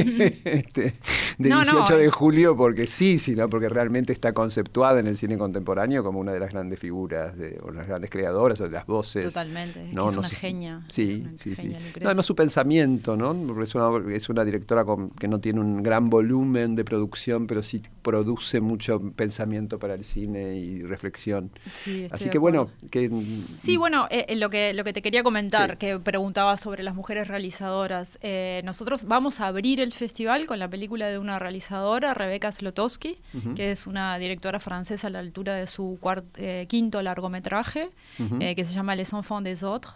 este, 0.45 0.95
de 1.39 1.49
No, 1.49 1.57
no, 1.65 1.73
18 1.73 1.97
de 1.97 2.05
es- 2.07 2.13
julio 2.13 2.57
porque 2.57 2.87
sí, 2.87 3.19
sino 3.19 3.49
porque 3.49 3.69
realmente 3.69 4.13
está 4.13 4.33
conceptuada 4.33 5.01
en 5.01 5.07
el 5.07 5.17
cine 5.17 5.39
contemporáneo 5.39 6.03
como 6.05 6.21
una 6.21 6.33
de 6.33 6.41
las 6.41 6.51
grandes 6.53 6.79
figuras, 6.79 7.37
de, 7.37 7.59
o 7.63 7.71
las 7.71 7.87
grandes 7.87 8.11
creadoras, 8.11 8.61
o 8.61 8.65
de 8.65 8.71
las 8.71 8.87
voces. 8.87 9.25
Totalmente, 9.25 9.83
es 9.85 9.91
que 9.95 10.01
una 10.19 10.29
genia. 10.29 10.83
Sí, 10.89 11.23
una 11.27 11.39
sí, 11.39 11.51
sí. 11.51 11.63
genia, 11.63 11.79
además 12.05 12.27
su 12.27 12.35
pensamiento, 12.35 13.17
¿no? 13.17 13.35
Porque 13.47 13.65
es 13.65 13.75
una, 13.75 14.15
es 14.15 14.29
una 14.29 14.45
directora 14.45 14.85
con- 14.85 15.11
que 15.11 15.29
no 15.29 15.41
tiene 15.41 15.61
un 15.61 15.83
gran 15.83 16.11
volumen 16.11 16.75
de 16.75 16.85
producción, 16.85 17.47
pero 17.47 17.63
sí 17.63 17.78
produce 18.03 18.61
mucho 18.61 19.01
pensamiento 19.17 19.79
para 19.79 19.95
el 19.95 20.05
cine 20.05 20.55
y 20.57 20.83
reflexión. 20.83 21.51
Sí, 21.75 22.07
Así 22.11 22.31
que 22.31 22.39
bueno, 22.39 22.71
que 22.91 23.11
Sí, 23.59 23.77
bueno, 23.77 24.07
eh, 24.11 24.27
eh, 24.29 24.37
lo, 24.37 24.51
que, 24.51 24.73
lo 24.75 24.85
que 24.85 24.93
te 24.93 25.03
quería 25.03 25.23
comentar, 25.23 25.73
Sí. 25.73 25.77
que 25.79 25.99
preguntaba 25.99 26.57
sobre 26.57 26.83
las 26.83 26.95
mujeres 26.95 27.29
realizadoras. 27.29 28.19
Eh, 28.23 28.63
nosotros 28.65 29.05
vamos 29.05 29.41
a 29.41 29.47
abrir 29.47 29.81
el 29.81 29.93
festival 29.93 30.47
con 30.47 30.59
la 30.59 30.69
película 30.69 31.09
de 31.09 31.19
una 31.19 31.39
realizadora, 31.39 32.15
Rebecca 32.15 32.51
Slotowski, 32.53 33.19
que 33.57 33.71
es 33.71 33.87
una 33.87 34.19
directora 34.19 34.61
francesa 34.61 35.09
a 35.09 35.11
la 35.11 35.19
altura 35.19 35.55
de 35.55 35.67
su 35.67 35.99
eh, 36.37 36.67
quinto 36.69 37.03
largometraje, 37.03 37.91
que 38.17 38.65
se 38.65 38.73
llama 38.73 38.95
Les 38.97 39.13
Enfants 39.13 39.45
des 39.45 39.63
Autres. 39.63 39.95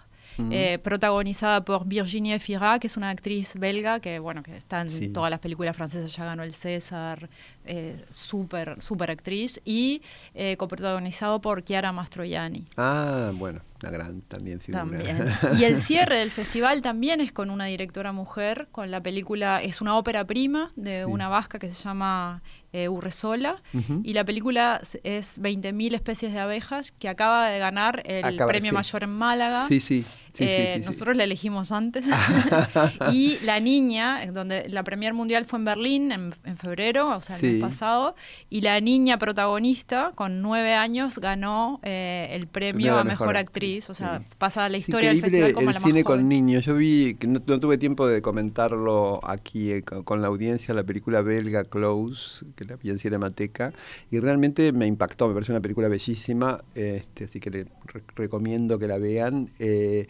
Eh, 0.50 0.78
protagonizada 0.82 1.64
por 1.64 1.86
Virginie 1.86 2.38
Fira, 2.38 2.78
que 2.78 2.86
es 2.86 2.96
una 2.96 3.10
actriz 3.10 3.56
belga 3.58 4.00
que 4.00 4.18
bueno 4.18 4.42
que 4.42 4.56
está 4.56 4.80
en 4.80 4.90
Sí. 4.90 5.08
todas 5.08 5.30
las 5.30 5.40
películas 5.40 5.76
francesas, 5.76 6.14
ya 6.14 6.24
ganó 6.24 6.42
el 6.42 6.54
César, 6.54 7.28
eh, 7.64 8.04
súper 8.14 8.80
super 8.82 9.10
actriz, 9.10 9.60
y 9.64 10.02
eh, 10.34 10.56
coprotagonizado 10.56 11.40
por 11.40 11.62
Chiara 11.64 11.92
Mastroianni. 11.92 12.64
Ah, 12.76 13.32
bueno, 13.34 13.60
una 13.82 13.90
gran 13.90 14.20
también 14.22 14.60
figura. 14.60 14.84
También. 14.84 15.26
Y 15.58 15.64
el 15.64 15.78
cierre 15.78 16.18
del 16.18 16.30
festival 16.30 16.82
también 16.82 17.20
es 17.20 17.32
con 17.32 17.50
una 17.50 17.66
directora 17.66 18.12
mujer, 18.12 18.68
con 18.72 18.90
la 18.90 19.00
película, 19.02 19.60
es 19.62 19.80
una 19.80 19.96
ópera 19.96 20.24
prima 20.24 20.72
de 20.76 21.00
Sí. 21.00 21.04
una 21.04 21.28
vasca 21.28 21.58
que 21.58 21.68
se 21.70 21.82
llama 21.82 22.42
eh, 22.72 22.88
Urresola, 22.88 23.62
y 24.02 24.14
la 24.14 24.24
película 24.24 24.80
es 25.04 25.40
20.000 25.40 25.94
especies 25.94 26.32
de 26.32 26.38
abejas, 26.40 26.92
que 26.92 27.08
acaba 27.08 27.48
de 27.48 27.58
ganar 27.58 28.02
el 28.06 28.24
Acaba- 28.24 28.46
premio 28.50 28.70
sí. 28.70 28.74
mayor 28.74 29.02
en 29.04 29.10
Málaga. 29.10 29.66
Sí, 29.66 29.80
sí. 29.80 30.02
sí, 30.02 30.08
sí, 30.32 30.44
Eh, 30.44 30.70
sí, 30.76 30.80
sí. 30.80 30.86
nosotros 30.86 31.16
la 31.16 31.24
elegimos 31.24 31.72
antes. 31.72 32.06
y 33.12 33.38
La 33.42 33.60
Niña, 33.60 34.24
donde 34.32 34.68
la 34.68 34.82
premier 34.84 35.14
mundial 35.14 35.44
fue 35.44 35.58
en 35.58 35.64
Berlín 35.64 36.12
en, 36.12 36.34
en 36.44 36.56
febrero, 36.56 37.16
o 37.16 37.20
sea, 37.20 37.36
el 37.36 37.52
mes 37.54 37.60
pasado. 37.60 38.14
Y 38.50 38.60
la 38.62 38.80
niña 38.80 39.18
protagonista, 39.18 40.12
con 40.14 40.42
nueve 40.42 40.74
años, 40.74 41.18
ganó 41.18 41.80
eh, 41.82 42.28
el 42.32 42.46
premio 42.46 42.98
a 42.98 43.04
mejor, 43.04 43.26
mejor 43.28 43.36
actriz. 43.36 43.90
O 43.90 43.94
sea, 43.94 44.22
pasa 44.38 44.68
la 44.68 44.76
historia 44.78 45.10
del 45.10 45.20
festival 45.20 45.52
como 45.52 45.68
el 45.70 45.74
la 45.74 45.80
cine 45.80 45.92
más 46.00 46.02
joven. 46.04 46.20
con 46.20 46.28
niños. 46.28 46.64
Yo 46.64 46.74
vi, 46.74 47.14
que 47.16 47.26
no, 47.26 47.40
no 47.46 47.60
tuve 47.60 47.78
tiempo 47.78 48.06
de 48.06 48.22
comentarlo 48.22 49.20
aquí 49.24 49.70
eh, 49.72 49.82
con, 49.82 50.02
con 50.04 50.22
la 50.22 50.28
audiencia, 50.28 50.74
la 50.74 50.84
película 50.84 51.20
belga 51.22 51.64
Close, 51.64 52.44
que 52.56 52.61
la 52.64 52.76
vi 52.76 52.90
en 52.90 52.98
Cinemateca, 52.98 53.72
y 54.10 54.20
realmente 54.20 54.72
me 54.72 54.86
impactó, 54.86 55.28
me 55.28 55.34
pareció 55.34 55.52
una 55.54 55.60
película 55.62 55.88
bellísima, 55.88 56.62
este, 56.74 57.24
así 57.24 57.40
que 57.40 57.50
le 57.50 57.64
re- 57.86 58.04
recomiendo 58.16 58.78
que 58.78 58.86
la 58.88 58.98
vean. 58.98 59.50
Eh, 59.58 60.06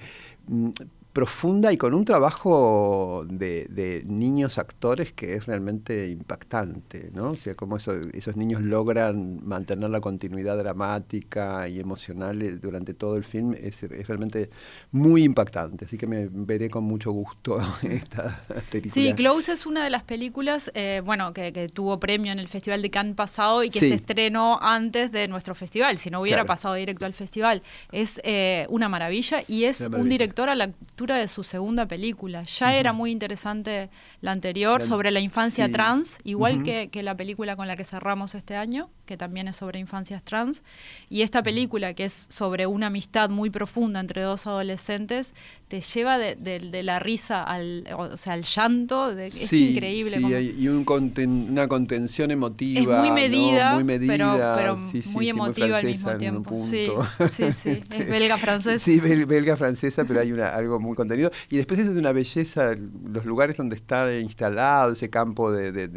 mm, 0.46 0.70
profunda 1.12 1.72
y 1.72 1.76
con 1.76 1.92
un 1.94 2.04
trabajo 2.04 3.24
de, 3.28 3.66
de 3.68 4.02
niños 4.06 4.58
actores 4.58 5.12
que 5.12 5.34
es 5.34 5.46
realmente 5.46 6.08
impactante, 6.08 7.10
¿no? 7.12 7.30
O 7.32 7.36
sea, 7.36 7.54
cómo 7.54 7.76
eso- 7.76 8.00
esos 8.12 8.36
niños 8.36 8.62
logran 8.62 9.46
mantener 9.46 9.90
la 9.90 10.00
continuidad 10.00 10.56
dramática 10.56 11.68
y 11.68 11.80
emocional 11.80 12.40
eh, 12.42 12.56
durante 12.56 12.94
todo 12.94 13.16
el 13.16 13.24
film 13.24 13.54
es, 13.54 13.82
es 13.82 14.06
realmente 14.08 14.50
muy 14.90 15.24
impactante. 15.24 15.84
Así 15.84 15.98
que 15.98 16.06
me 16.06 16.28
veré 16.30 16.70
con 16.70 16.84
mucho 16.84 17.12
gusto 17.12 17.58
esta 17.82 18.44
película. 18.70 18.94
Sí, 18.94 19.12
Close 19.14 19.52
es 19.52 19.66
una 19.66 19.84
de 19.84 19.90
las 19.90 20.02
películas, 20.04 20.70
eh, 20.74 21.02
bueno, 21.04 21.32
que, 21.32 21.52
que 21.52 21.68
tuvo 21.68 22.00
premio 22.00 22.32
en 22.32 22.38
el 22.38 22.48
Festival 22.48 22.80
de 22.82 22.90
Cannes 22.90 23.14
pasado 23.16 23.62
y 23.64 23.68
que 23.68 23.80
Sí. 23.80 23.88
se 23.88 23.94
estrenó 23.94 24.58
antes 24.62 25.12
de 25.12 25.26
nuestro 25.28 25.54
festival. 25.54 25.98
Si 25.98 26.08
no 26.10 26.20
hubiera 26.20 26.38
Claro. 26.38 26.46
pasado 26.46 26.74
directo 26.74 27.04
al 27.04 27.14
festival, 27.14 27.62
es 27.90 28.20
eh, 28.24 28.66
una 28.70 28.88
maravilla 28.88 29.42
y 29.48 29.64
es 29.64 29.80
un 29.80 30.08
director 30.08 30.48
a 30.48 30.54
la 30.54 30.70
de 31.16 31.28
su 31.28 31.42
segunda 31.42 31.86
película. 31.86 32.42
Ya 32.44 32.74
era 32.74 32.92
muy 32.92 33.10
interesante 33.10 33.90
la 34.20 34.32
anterior 34.32 34.80
La- 34.80 34.86
sobre 34.86 35.10
la 35.10 35.20
infancia 35.20 35.66
sí. 35.66 35.72
trans, 35.72 36.18
igual 36.24 36.56
Ujú. 36.56 36.64
que, 36.64 36.88
que 36.90 37.02
la 37.02 37.16
película 37.16 37.56
con 37.56 37.66
la 37.66 37.76
que 37.76 37.84
cerramos 37.84 38.34
este 38.34 38.56
año, 38.56 38.90
que 39.06 39.16
también 39.16 39.48
es 39.48 39.56
sobre 39.56 39.78
infancias 39.78 40.22
trans. 40.22 40.62
Y 41.10 41.22
esta 41.22 41.42
película, 41.42 41.94
que 41.94 42.04
es 42.04 42.26
sobre 42.30 42.66
una 42.66 42.86
amistad 42.86 43.30
muy 43.30 43.50
profunda 43.50 44.00
entre 44.00 44.22
dos 44.22 44.46
adolescentes, 44.46 45.34
te 45.68 45.80
lleva 45.80 46.18
de, 46.18 46.34
de- 46.36 46.60
de 46.60 46.82
la 46.82 46.98
risa 46.98 47.42
al, 47.42 47.86
o 47.96 48.16
sea, 48.16 48.34
al 48.34 48.42
llanto. 48.44 49.14
de- 49.14 49.26
es 49.26 49.32
Sí, 49.34 49.70
increíble. 49.70 50.16
sí, 50.16 50.22
cómo- 50.22 50.34
hay- 50.36 50.54
y 50.58 50.68
un 50.68 50.84
conten- 50.84 51.48
una 51.50 51.66
contención 51.68 52.30
emotiva. 52.30 52.80
es 52.80 52.86
muy 52.86 53.08
¿no? 53.08 53.14
medida, 53.14 53.74
muy 53.74 53.84
medida, 53.84 54.12
pero, 54.12 54.54
pero 54.56 54.76
muy 55.12 55.28
emotiva 55.28 55.78
al 55.78 55.82
francesa 55.82 55.86
mismo 55.86 56.18
tiempo. 56.18 56.62
Sí, 56.64 56.88
sí, 57.30 57.52
sí, 57.52 57.82
es 57.90 58.08
belga 58.08 58.36
francesa. 58.38 58.78
Sí, 58.84 59.00
bel- 59.00 59.26
belga 59.26 59.56
francesa, 59.56 60.04
pero 60.04 60.20
hay 60.20 60.32
una, 60.32 60.48
algo 60.54 60.78
muy 60.80 60.91
contenido. 60.94 61.30
Y 61.48 61.56
después 61.56 61.80
es 61.80 61.92
de 61.92 61.98
una 62.00 62.12
belleza, 62.12 62.74
los 63.04 63.24
lugares 63.24 63.56
donde 63.56 63.76
está 63.76 64.12
instalado 64.18 64.92
ese 64.92 65.10
campo 65.10 65.52
de, 65.52 65.72
de, 65.72 65.88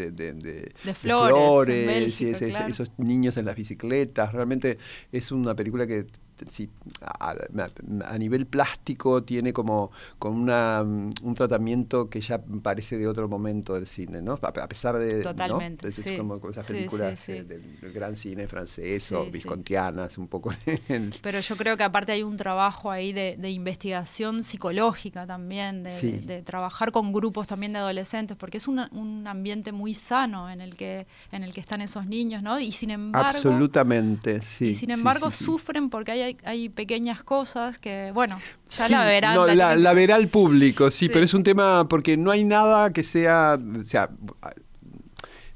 flores, 0.94 2.22
y 2.22 2.26
ese- 2.30 2.46
ese- 2.48 2.50
claro. 2.50 2.68
esos 2.70 2.92
niños 2.98 3.38
en 3.38 3.46
las 3.46 3.56
bicicletas. 3.56 4.34
Realmente 4.34 4.78
es 5.12 5.32
una 5.32 5.56
película 5.56 5.86
que 5.88 6.06
sí, 6.50 6.70
a, 7.02 7.32
a- 7.32 8.18
nivel 8.18 8.46
plástico 8.46 9.24
tiene 9.24 9.54
como, 9.54 9.92
como 10.20 10.42
una, 10.42 10.84
mm, 10.84 11.10
un 11.24 11.36
tratamiento 11.36 12.10
que 12.10 12.22
ya 12.22 12.42
parece 12.64 12.98
de 12.98 13.08
otro 13.08 13.28
momento 13.28 13.74
del 13.74 13.86
cine, 13.88 14.22
¿no? 14.22 14.40
A, 14.42 14.48
a 14.48 14.68
pesar 14.68 14.98
de... 15.00 15.18
¿no? 15.18 15.24
Totalmente, 15.24 15.88
Es 15.90 15.96
sí. 15.96 16.18
como 16.18 16.36
esas 16.50 16.66
películas 16.68 17.20
sí, 17.20 17.34
sí. 17.34 17.38
eh, 17.40 17.44
del, 17.44 17.80
del 17.80 17.92
gran 17.92 18.16
cine 18.16 18.48
francés 18.48 19.12
o 19.12 19.26
viscontianas, 19.26 20.18
un 20.18 20.28
poco. 20.28 20.52
en- 20.90 21.12
Pero 21.22 21.40
yo 21.40 21.56
creo 21.58 21.78
que 21.78 21.84
aparte 21.84 22.12
hay 22.12 22.24
un 22.24 22.38
trabajo 22.38 22.92
ahí 22.92 23.14
de, 23.14 23.36
de 23.38 23.52
investigación 23.52 24.44
psicológica 24.44 25.26
también, 25.26 25.84
de, 25.84 25.92
de- 26.02 26.20
de 26.22 26.42
trabajar 26.42 26.92
con 26.92 27.12
grupos 27.14 27.48
también 27.48 27.74
de 27.74 27.80
adolescentes, 27.80 28.38
porque 28.38 28.58
es 28.58 28.68
una- 28.68 28.90
un 28.94 29.28
ambiente 29.28 29.72
muy 29.72 29.94
sano 29.94 30.50
en 30.50 30.62
el 30.62 30.76
que 30.76 31.08
en 31.32 31.44
el 31.44 31.54
que 31.54 31.62
están 31.62 31.82
esos 31.82 32.06
niños, 32.08 32.42
¿no? 32.44 32.60
Y 32.60 32.72
sin 32.72 32.90
embargo, 32.92 33.28
Absolutamente, 33.30 34.42
sí. 34.42 34.68
y 34.70 34.76
sin 34.76 34.92
embargo 34.92 35.32
sufren 35.32 35.90
porque 35.90 36.12
hay, 36.12 36.22
hay, 36.26 36.38
hay 36.44 36.70
pequeñas 36.70 37.24
cosas 37.24 37.80
que, 37.80 38.12
bueno, 38.14 38.40
ya 38.70 38.88
Sí, 38.88 38.92
la 38.92 39.06
verán. 39.06 39.36
no, 39.36 39.48
la 39.48 39.56
la, 39.56 39.68
tienen- 39.70 39.84
la 39.84 39.94
verá 39.94 40.16
el 40.16 40.28
público, 40.28 40.92
sí, 40.92 41.06
Sí. 41.08 41.10
pero 41.14 41.26
es 41.26 41.34
un 41.34 41.44
tema 41.44 41.88
porque 41.88 42.18
no 42.18 42.32
hay 42.32 42.44
nada 42.44 42.92
que 42.92 43.04
sea, 43.04 43.58
o 43.60 43.86
sea, 43.86 44.10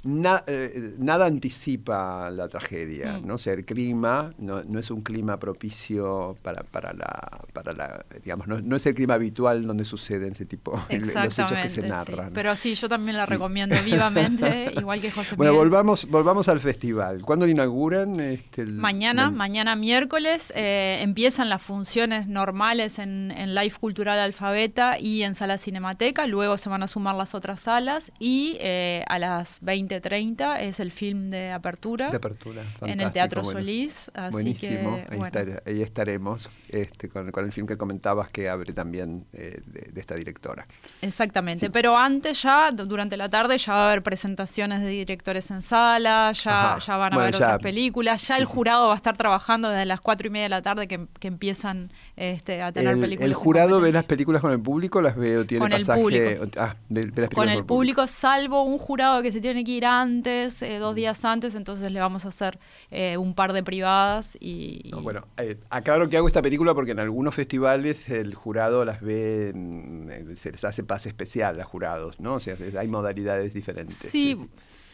na- 0.03 0.43
eh, 0.47 0.95
nada 0.97 1.25
anticipa 1.25 2.29
la 2.31 2.47
tragedia, 2.47 3.19
Mm. 3.19 3.27
¿no? 3.27 3.33
O 3.35 3.37
sea, 3.37 3.53
el 3.53 3.65
clima 3.65 4.33
no, 4.37 4.63
no 4.63 4.79
es 4.79 4.89
un 4.91 5.01
clima 5.01 5.37
propicio 5.39 6.37
para, 6.41 6.63
para 6.63 6.93
la, 6.93 7.39
para 7.53 7.73
la, 7.73 8.05
digamos, 8.23 8.47
no, 8.47 8.61
no 8.61 8.75
es 8.75 8.85
el 8.85 8.95
clima 8.95 9.15
habitual 9.15 9.65
donde 9.65 9.85
suceden 9.85 10.31
ese 10.31 10.45
tipo, 10.45 10.71
los 10.89 11.09
hechos 11.37 11.51
que 11.51 11.69
se 11.69 11.81
sí. 11.81 11.87
narran. 11.87 12.31
Pero 12.33 12.55
sí, 12.55 12.75
yo 12.75 12.87
también 12.87 13.17
la 13.17 13.25
recomiendo 13.25 13.75
vivamente, 13.85 14.71
igual 14.77 15.01
que 15.01 15.11
José 15.11 15.35
Bueno, 15.35 15.51
Miguel. 15.53 15.69
volvamos, 15.69 16.09
volvamos 16.09 16.47
al 16.47 16.59
festival. 16.59 17.21
¿Cuándo 17.21 17.45
lo 17.45 17.51
inauguran? 17.51 18.19
Este, 18.19 18.61
el- 18.61 18.73
Mañana, 18.73 19.25
el- 19.25 19.31
mañana 19.31 19.75
miércoles, 19.75 20.53
eh, 20.55 20.99
empiezan 21.01 21.49
las 21.49 21.61
funciones 21.61 22.27
normales 22.27 22.99
en, 22.99 23.31
en 23.31 23.53
Life 23.55 23.77
Cultural 23.79 24.19
Alfabeta 24.19 24.97
y 24.99 25.23
en 25.23 25.35
Sala 25.35 25.57
Cinemateca, 25.57 26.25
luego 26.27 26.57
se 26.57 26.69
van 26.69 26.83
a 26.83 26.87
sumar 26.87 27.15
las 27.15 27.35
otras 27.35 27.59
salas 27.61 28.11
y 28.19 28.57
eh, 28.61 29.03
a 29.07 29.19
las 29.19 29.59
20.30 29.89 30.59
es 30.61 30.79
el 30.79 30.91
film 30.91 31.29
de 31.29 31.51
apertura, 31.51 32.09
de 32.09 32.17
apertura. 32.17 32.61
en 32.81 33.01
el 33.01 33.11
Teatro 33.11 33.41
bueno. 33.41 33.59
Solís, 33.59 34.11
así 34.13 34.31
Buenísimo, 34.31 34.95
que 34.95 35.01
ahí, 35.13 35.17
bueno. 35.17 35.25
estar- 35.39 35.63
ahí 35.65 35.81
estaremos 35.81 36.49
este, 36.69 37.09
con, 37.09 37.31
con 37.31 37.45
el 37.45 37.51
film 37.51 37.67
que 37.67 37.77
comentabas 37.77 38.31
que 38.31 38.49
abre 38.49 38.73
también 38.73 39.25
eh, 39.33 39.61
de, 39.65 39.89
de 39.91 39.99
esta 40.01 40.15
directora. 40.15 40.67
Exactamente, 41.01 41.65
Sí. 41.67 41.71
pero 41.71 41.97
antes 41.97 42.41
ya, 42.43 42.71
durante 42.71 43.17
la 43.17 43.29
tarde, 43.29 43.57
ya 43.57 43.73
va 43.73 43.83
a 43.85 43.87
haber 43.87 44.03
presentaciones 44.03 44.81
de 44.81 44.87
directores 44.87 45.49
en 45.51 45.61
sala, 45.61 46.31
ya, 46.33 46.73
Ajá. 46.75 46.79
ya 46.79 46.97
van 46.97 47.13
a 47.13 47.15
Bueno, 47.15 47.31
ver 47.31 47.39
ya- 47.39 47.45
otras 47.47 47.59
películas, 47.61 48.27
ya 48.27 48.35
sí, 48.35 48.41
el 48.41 48.45
jurado 48.45 48.87
va 48.87 48.93
a 48.93 48.97
estar 48.97 49.17
trabajando 49.17 49.69
desde 49.69 49.85
las 49.85 50.01
cuatro 50.01 50.27
y 50.27 50.29
media 50.29 50.43
de 50.43 50.49
la 50.49 50.61
tarde 50.61 50.87
que, 50.87 51.07
que 51.19 51.27
empiezan 51.27 51.91
este, 52.15 52.61
a 52.61 52.71
tener 52.71 52.93
El, 52.95 52.99
películas. 53.01 53.27
el 53.27 53.33
jurado 53.33 53.81
ve 53.81 53.91
las 53.91 54.05
películas 54.05 54.41
con 54.41 54.51
el 54.51 54.59
público, 54.61 55.01
las 55.01 55.15
ve 55.15 55.37
o 55.37 55.45
tiene 55.45 55.61
Con 55.63 55.73
el 55.73 55.79
pasaje. 55.79 56.01
público. 56.01 56.45
Ah, 56.57 56.75
ve- 56.89 57.01
ve 57.01 57.05
las 57.05 57.11
películas 57.13 57.29
con 57.35 57.49
el 57.49 57.57
por 57.59 57.65
público, 57.67 58.07
salvo 58.07 58.63
un 58.63 58.77
jurado 58.77 59.21
que 59.21 59.31
se 59.31 59.41
tiene 59.41 59.63
que 59.63 59.71
ir 59.79 59.85
antes, 59.85 60.61
eh, 60.61 60.77
dos 60.77 60.95
días 60.95 61.25
antes, 61.25 61.55
entonces 61.55 61.91
le 61.91 61.99
vamos 61.99 62.25
a 62.25 62.29
hacer 62.29 62.59
eh, 62.91 63.17
un 63.17 63.33
par 63.33 63.53
de 63.53 63.63
privadas 63.63 64.37
y... 64.39 64.89
No, 64.91 65.01
bueno, 65.01 65.27
eh, 65.37 65.57
aclaro 65.69 66.07
que 66.09 66.17
hago 66.17 66.27
esta 66.27 66.41
película 66.41 66.73
porque 66.73 66.91
en 66.91 66.99
algunos 66.99 67.33
festivales 67.33 68.09
el 68.09 68.35
jurado 68.35 68.85
las 68.85 69.01
ve, 69.01 69.51
mm, 69.53 70.09
eh, 70.11 70.35
se 70.35 70.51
les 70.51 70.63
hace 70.63 70.83
pase 70.83 71.09
especial 71.09 71.59
a 71.59 71.63
jurados, 71.63 72.19
¿no? 72.19 72.35
O 72.35 72.39
sea, 72.39 72.55
hay 72.77 72.87
modalidades 72.87 73.53
diferentes. 73.53 73.95
sí, 73.95 74.37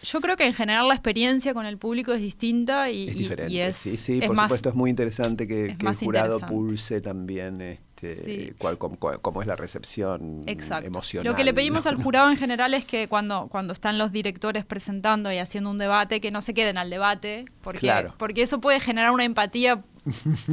yo 0.05 0.21
creo 0.21 0.37
que 0.37 0.45
en 0.45 0.53
general 0.53 0.87
la 0.87 0.93
experiencia 0.93 1.53
con 1.53 1.65
el 1.65 1.77
público 1.77 2.13
es 2.13 2.21
distinta 2.21 2.89
y 2.89 3.09
Es 3.09 3.17
diferente, 3.17 3.51
y 3.53 3.59
es, 3.59 3.75
sí, 3.75 3.97
sí, 3.97 4.19
es 4.21 4.27
por 4.27 4.35
más, 4.35 4.45
supuesto 4.49 4.69
es 4.69 4.75
muy 4.75 4.89
interesante 4.89 5.47
que, 5.47 5.75
el 5.79 5.95
jurado 5.95 6.39
pulse 6.39 7.01
también 7.01 7.61
este, 7.61 8.13
Sí. 8.13 8.53
cuál, 8.57 8.77
cómo, 8.77 8.97
cómo 8.97 9.41
es 9.41 9.47
la 9.47 9.55
recepción 9.55 10.41
Exacto. 10.45 10.87
emocional. 10.87 11.25
Lo 11.31 11.35
que 11.35 11.43
le 11.43 11.53
pedimos 11.53 11.85
¿no? 11.85 11.91
al 11.91 11.97
jurado 12.03 12.29
en 12.29 12.37
general 12.37 12.73
es 12.73 12.85
que 12.85 13.07
cuando, 13.07 13.47
cuando 13.49 13.73
están 13.73 13.97
los 13.97 14.11
directores 14.11 14.65
presentando 14.65 15.31
y 15.31 15.37
haciendo 15.37 15.71
un 15.71 15.77
debate, 15.77 16.21
que 16.21 16.29
no 16.31 16.41
se 16.41 16.53
queden 16.53 16.77
al 16.77 16.89
debate, 16.89 17.45
porque, 17.61 17.79
Claro. 17.79 18.13
porque 18.17 18.41
eso 18.41 18.59
puede 18.61 18.79
generar 18.79 19.11
una 19.11 19.23
empatía 19.23 19.83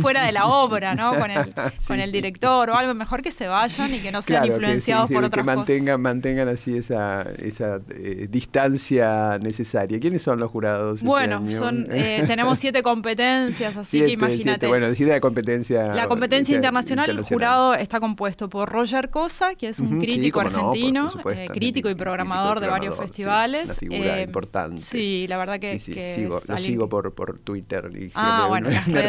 fuera 0.01 0.25
de 0.25 0.33
la 0.33 0.47
obra, 0.47 0.95
¿no? 0.95 1.19
Con 1.19 1.31
el, 1.31 1.45
Sí. 1.79 1.89
con 1.89 2.01
el 2.01 2.13
director 2.13 2.71
o 2.71 2.75
algo, 2.77 2.95
mejor 2.95 3.23
que 3.23 3.31
se 3.31 3.49
vayan 3.49 3.95
y 3.95 3.99
que 3.99 4.13
no 4.13 4.23
sean 4.23 4.43
Claro, 4.43 4.47
que 4.47 4.53
influenciados 4.61 5.09
sí, 5.09 5.09
sí, 5.09 5.15
por 5.15 5.23
que 5.23 5.27
otras 5.29 5.45
mantengan, 5.45 6.01
mantengan 6.01 6.49
así 6.49 6.77
esa, 6.77 7.23
esa 7.39 7.81
eh, 7.95 8.27
distancia 8.31 9.39
necesaria. 9.39 9.99
¿Quiénes 10.01 10.23
son 10.23 10.39
los 10.41 10.51
jurados? 10.51 10.97
este 10.97 11.07
Bueno, 11.07 11.43
son, 11.51 11.87
eh, 11.93 12.25
tenemos 12.27 12.59
siete 12.59 12.83
competencias, 12.83 13.77
así 13.77 13.91
Siete, 13.99 14.07
que 14.07 14.13
imagínate. 14.13 14.43
siete. 14.51 14.67
Bueno, 14.69 14.89
decide 14.89 15.11
la 15.11 15.21
competencia. 15.21 15.87
La 15.95 16.07
competencia 16.07 16.53
eh, 16.55 16.57
internacional, 16.57 17.11
el 17.11 17.23
jurado 17.23 17.75
está 17.75 18.01
compuesto 18.01 18.49
por 18.49 18.69
Roger 18.71 19.11
Cosa, 19.11 19.55
que 19.55 19.69
es 19.69 19.81
un 19.81 19.89
sí, 20.01 20.07
crítico 20.07 20.39
cómo 20.41 20.51
no, 20.51 20.59
por- 20.59 20.69
argentino, 20.69 21.03
por 21.05 21.13
supuesto, 21.13 21.43
eh, 21.43 21.49
crítico 21.49 21.91
y 21.91 21.95
programador 21.95 22.61
de 22.61 22.69
varios 22.69 22.97
festivales. 22.97 23.65
una 23.67 23.75
figura 23.75 24.19
Eh, 24.19 24.23
importante. 24.23 24.83
Sí, 24.83 25.27
la 25.29 25.37
verdad 25.39 25.59
que, 25.59 25.73
que 25.73 26.15
sigo, 26.15 26.39
es 26.39 26.49
lo 26.49 26.59
sigo 26.59 26.85
que- 26.87 26.91
por, 26.91 27.15
por 27.15 27.39
Twitter 27.39 27.91
y 27.95 28.11
Ah, 28.15 28.47
bueno, 28.49 28.69
me, 28.69 28.75
las 28.75 28.87
me 28.87 29.03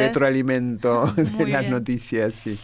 retroalimento 0.44 1.06
de 1.16 1.48
las 1.48 1.62
bien. 1.62 1.72
noticias, 1.72 2.34
sí. 2.34 2.58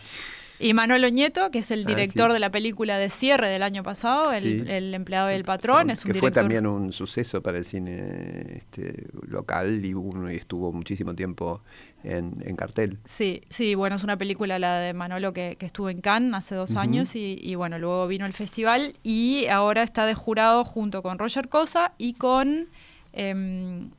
Y 0.62 0.74
Manolo 0.74 1.08
Nieto, 1.10 1.52
que 1.52 1.60
es 1.60 1.72
el 1.72 1.86
Ah, 1.86 1.88
director 1.88 2.28
sí. 2.32 2.34
de 2.34 2.40
la 2.40 2.52
película 2.52 2.98
de 2.98 3.10
cierre 3.10 3.48
del 3.48 3.64
año 3.64 3.82
pasado, 3.82 4.34
el, 4.34 4.42
Sí. 4.44 4.64
el 4.68 4.94
empleado 4.94 5.30
del 5.30 5.46
patrón, 5.46 5.90
es 5.90 6.04
un 6.04 6.12
que 6.12 6.20
fue 6.20 6.32
director. 6.32 6.42
también 6.44 6.68
un 6.68 6.92
suceso 6.92 7.42
para 7.42 7.60
el 7.60 7.64
cine 7.64 8.58
este, 8.58 9.06
local 9.26 9.86
y, 9.86 9.94
estuvo 10.36 10.74
muchísimo 10.74 11.16
tiempo 11.16 11.62
en, 12.04 12.44
en 12.46 12.58
cartel. 12.58 12.98
Sí, 13.06 13.42
sí, 13.48 13.74
bueno, 13.74 13.96
es 13.96 14.04
una 14.04 14.18
película 14.18 14.60
la 14.60 14.80
de 14.80 14.94
Manolo 14.94 15.32
que, 15.32 15.56
que 15.58 15.66
estuvo 15.66 15.90
en 15.90 16.02
Cannes 16.02 16.34
hace 16.34 16.56
dos 16.56 16.76
años 16.76 17.16
y, 17.16 17.40
y, 17.42 17.56
bueno, 17.56 17.80
luego 17.80 18.06
vino 18.10 18.26
el 18.26 18.34
festival 18.34 18.96
y 19.02 19.48
ahora 19.48 19.82
está 19.84 20.06
de 20.06 20.14
jurado 20.14 20.66
junto 20.66 21.02
con 21.04 21.20
Roger 21.20 21.48
Cosa 21.48 21.94
y 21.98 22.16
con 22.16 22.68
em, 23.14 23.92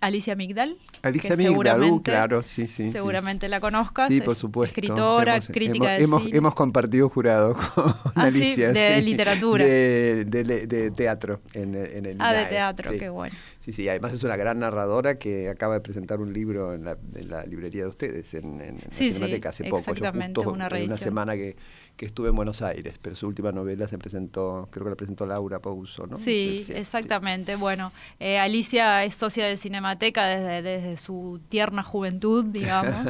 Alicia 0.00 0.34
Migdal. 0.34 0.76
Alicia 1.02 1.30
que 1.30 1.36
Migdal, 1.36 1.82
uh, 1.82 2.02
claro, 2.02 2.42
sí, 2.42 2.66
sí. 2.68 2.86
sí. 2.86 2.92
seguramente 2.92 3.48
la 3.48 3.60
conozcas. 3.60 4.08
Sí, 4.08 4.20
por 4.22 4.34
supuesto. 4.34 4.70
Escritora, 4.72 5.36
Hemos- 5.36 5.46
crítica 5.48 5.84
hemos, 5.96 5.98
de 5.98 6.04
hemos, 6.04 6.22
cine. 6.24 6.36
hemos 6.38 6.54
compartido 6.54 7.08
jurado 7.08 7.54
con 7.74 7.94
Ah, 8.14 8.30
sí, 8.30 8.38
Alicia. 8.38 8.72
de 8.72 8.96
sí. 9.00 9.04
literatura. 9.06 9.64
De, 9.64 10.24
de- 10.24 10.66
de 10.66 10.90
teatro 10.90 11.40
en, 11.54 11.74
el- 11.74 11.92
en 11.96 12.06
el 12.06 12.16
ah, 12.20 12.32
de 12.32 12.46
teatro, 12.46 12.90
qué 12.98 13.08
bueno. 13.10 13.34
Sí, 13.58 13.72
sí, 13.74 13.88
además 13.88 14.14
es 14.14 14.22
una 14.22 14.36
gran 14.36 14.58
narradora 14.60 15.18
que 15.18 15.48
acaba 15.50 15.74
de 15.74 15.80
presentar 15.80 16.20
un 16.20 16.32
libro 16.32 16.72
en 16.72 16.84
la, 16.84 16.96
en 17.14 17.28
la 17.28 17.44
librería 17.44 17.82
de 17.82 17.88
ustedes, 17.88 18.32
en, 18.34 18.60
en 18.62 18.76
la 18.76 18.82
sí, 18.90 19.12
Cinemateca, 19.12 19.50
hace 19.50 19.64
poco. 19.64 19.84
Yo 19.84 19.92
exactamente, 19.92 20.40
justo 20.40 20.52
una 20.54 20.66
en 20.68 20.84
una 20.84 20.96
semana 20.96 21.34
que, 21.34 21.56
que 22.00 22.06
estuve 22.06 22.30
en 22.30 22.34
Buenos 22.34 22.62
Aires, 22.62 22.98
pero 23.02 23.14
su 23.14 23.26
última 23.26 23.52
novela 23.52 23.86
se 23.86 23.98
presentó, 23.98 24.68
creo 24.70 24.84
que 24.84 24.90
la 24.90 24.96
presentó 24.96 25.26
Laura 25.26 25.58
Pouso, 25.58 26.06
¿no? 26.06 26.16
Sí, 26.16 26.64
exactamente. 26.70 27.56
Bueno, 27.56 27.92
eh, 28.18 28.38
Alicia 28.38 29.04
es 29.04 29.14
socia 29.14 29.44
de 29.46 29.58
Cinemateca 29.58 30.26
desde, 30.26 30.62
desde 30.62 30.96
su 30.96 31.42
tierna 31.50 31.82
juventud, 31.82 32.44
digamos, 32.50 33.06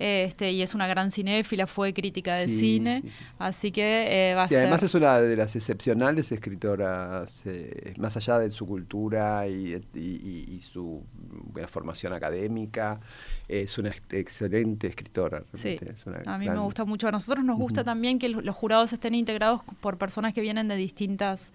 este, 0.00 0.50
y 0.50 0.60
es 0.62 0.74
una 0.74 0.88
gran 0.88 1.12
cinéfila, 1.12 1.68
fue 1.68 1.94
crítica 1.94 2.34
de 2.34 2.48
Sí, 2.48 2.58
cine, 2.58 3.02
sí, 3.02 3.10
sí. 3.10 3.24
así 3.38 3.70
que 3.70 4.30
eh, 4.30 4.34
va 4.34 4.42
a 4.42 4.46
además 4.46 4.80
ser... 4.80 4.88
es 4.88 4.94
una 4.96 5.20
de 5.20 5.36
las 5.36 5.54
excepcionales 5.54 6.32
escritoras, 6.32 7.42
eh, 7.46 7.94
más 7.98 8.16
allá 8.16 8.40
de 8.40 8.50
su 8.50 8.66
cultura 8.66 9.46
y, 9.46 9.74
y- 9.94 10.00
y- 10.00 10.54
y 10.56 10.60
su 10.62 11.04
buena 11.52 11.68
formación 11.68 12.12
académica, 12.12 12.98
es 13.48 13.76
una 13.78 13.90
ex- 13.90 14.02
excelente 14.12 14.86
escritora. 14.86 15.42
Sí, 15.52 15.76
realmente, 15.78 15.90
es 16.00 16.06
una 16.06 16.34
a 16.34 16.38
mí 16.38 16.44
gran- 16.46 16.56
me 16.58 16.62
gusta 16.64 16.84
mucho. 16.84 17.08
A 17.08 17.10
nosotros 17.12 17.44
nos 17.44 17.56
gusta 17.58 17.84
también 17.84 18.18
que 18.18 18.28
los 18.28 18.54
jurados 18.56 18.92
estén 18.92 19.14
integrados 19.14 19.62
por 19.80 19.98
personas 19.98 20.32
que 20.32 20.40
vienen 20.40 20.68
de 20.68 20.76
distintas 20.76 21.52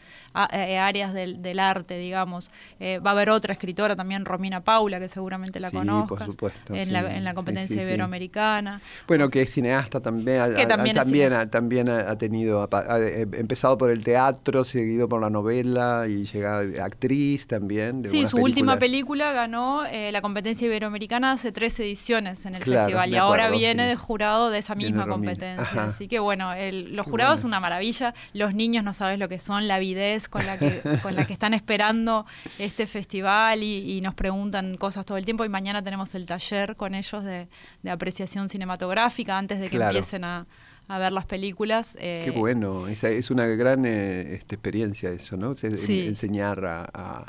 eh, 0.53 0.77
áreas 0.77 1.13
del, 1.13 1.41
del 1.41 1.60
arte, 1.60 1.98
digamos. 1.98 2.51
Eh, 2.79 3.00
va 3.00 3.12
a 3.12 3.13
haber 3.13 3.29
otra 3.29 3.53
escritora 3.53 3.96
también, 3.96 4.25
Romina 4.25 4.62
Paula, 4.63 5.00
que 5.00 5.10
seguramente 5.10 5.60
la 5.60 5.70
Sí, 5.70 5.77
por 5.77 5.86
conozcas. 5.86 6.25
supuesto, 6.27 6.74
en, 6.75 6.86
sí, 6.86 6.91
la, 6.91 7.15
en 7.15 7.24
la 7.24 7.34
competencia 7.34 7.82
iberoamericana. 7.82 8.82
Bueno, 9.08 9.29
que 9.29 9.41
es 9.41 9.51
cineasta 9.53 10.00
también, 10.01 10.56
Que 10.56 10.63
ha- 10.63 10.67
también 10.67 11.34
ha, 11.34 11.50
también 11.50 11.89
ha 11.89 12.17
tenido, 12.17 12.67
ha, 12.72 13.00
empezado 13.00 13.77
por 13.77 13.89
el 13.91 14.03
teatro, 14.03 14.63
seguido 14.63 15.08
por 15.10 15.22
la 15.22 15.29
novela 15.29 16.06
y 16.08 16.25
llega 16.25 16.60
actriz 16.84 17.48
también. 17.48 18.01
de 18.01 18.10
Sí, 18.10 18.25
su 18.25 18.38
última 18.38 18.77
película 18.77 19.32
ganó 19.32 19.86
eh, 19.86 20.12
la 20.12 20.22
competencia 20.22 20.65
iberoamericana 20.67 21.32
hace 21.34 21.51
tres 21.51 21.76
ediciones 21.79 22.46
en 22.46 22.55
el 22.55 22.63
Claro, 22.63 22.81
festival 22.86 23.10
y 23.12 23.15
ahora 23.15 23.50
viene 23.50 23.84
sí. 23.84 23.89
de 23.89 23.96
jurado 23.96 24.50
de 24.50 24.60
esa 24.60 24.75
misma 24.75 25.07
competencia. 25.07 25.62
Ajá. 25.63 25.84
Así 25.86 26.07
que 26.07 26.19
bueno, 26.19 26.53
el- 26.53 26.96
los 26.96 27.05
jurados 27.05 27.39
es 27.39 27.46
una 27.46 27.60
maravilla. 27.60 28.13
Los 28.34 28.53
niños 28.53 28.84
no 28.84 28.93
sabes 28.93 29.19
lo 29.19 29.27
que 29.29 29.39
son, 29.39 29.67
la 29.67 29.75
avidez 29.75 30.27
con 30.29 30.46
la 30.46 30.57
que, 30.57 30.81
con 31.03 31.15
la 31.15 31.25
que 31.25 31.34
están 31.34 31.53
esperando 31.53 32.25
este 32.60 32.86
festival 32.88 33.63
y, 33.63 33.98
y 33.98 34.01
nos 34.01 34.13
preguntan 34.15 34.77
cosas 34.77 35.05
todo 35.05 35.17
el 35.17 35.25
tiempo. 35.25 35.46
Y 35.46 35.50
mañana 35.50 35.81
tenemos 35.81 36.13
el 36.15 36.25
taller 36.25 36.75
con 36.75 36.96
ellos 36.96 37.24
de, 37.24 37.48
de 37.84 37.89
apreciación 37.91 38.50
cinematográfica 38.50 39.38
antes 39.38 39.60
de 39.60 39.65
que 39.69 39.77
Claro. 39.77 39.91
empiecen 39.91 40.24
a, 40.24 40.46
a 40.88 40.98
ver 41.00 41.12
las 41.12 41.25
películas. 41.25 41.98
eh, 42.00 42.22
Qué 42.24 42.31
bueno, 42.31 42.88
esa 42.88 43.10
es 43.10 43.29
una 43.29 43.46
gran 43.46 43.86
eh, 43.86 44.36
este, 44.36 44.55
experiencia 44.55 45.10
eso, 45.12 45.36
¿no? 45.38 45.55
Se- 45.55 45.75
Sí. 45.77 46.07
enseñar 46.07 46.66
a, 46.66 46.90
a- 46.94 47.25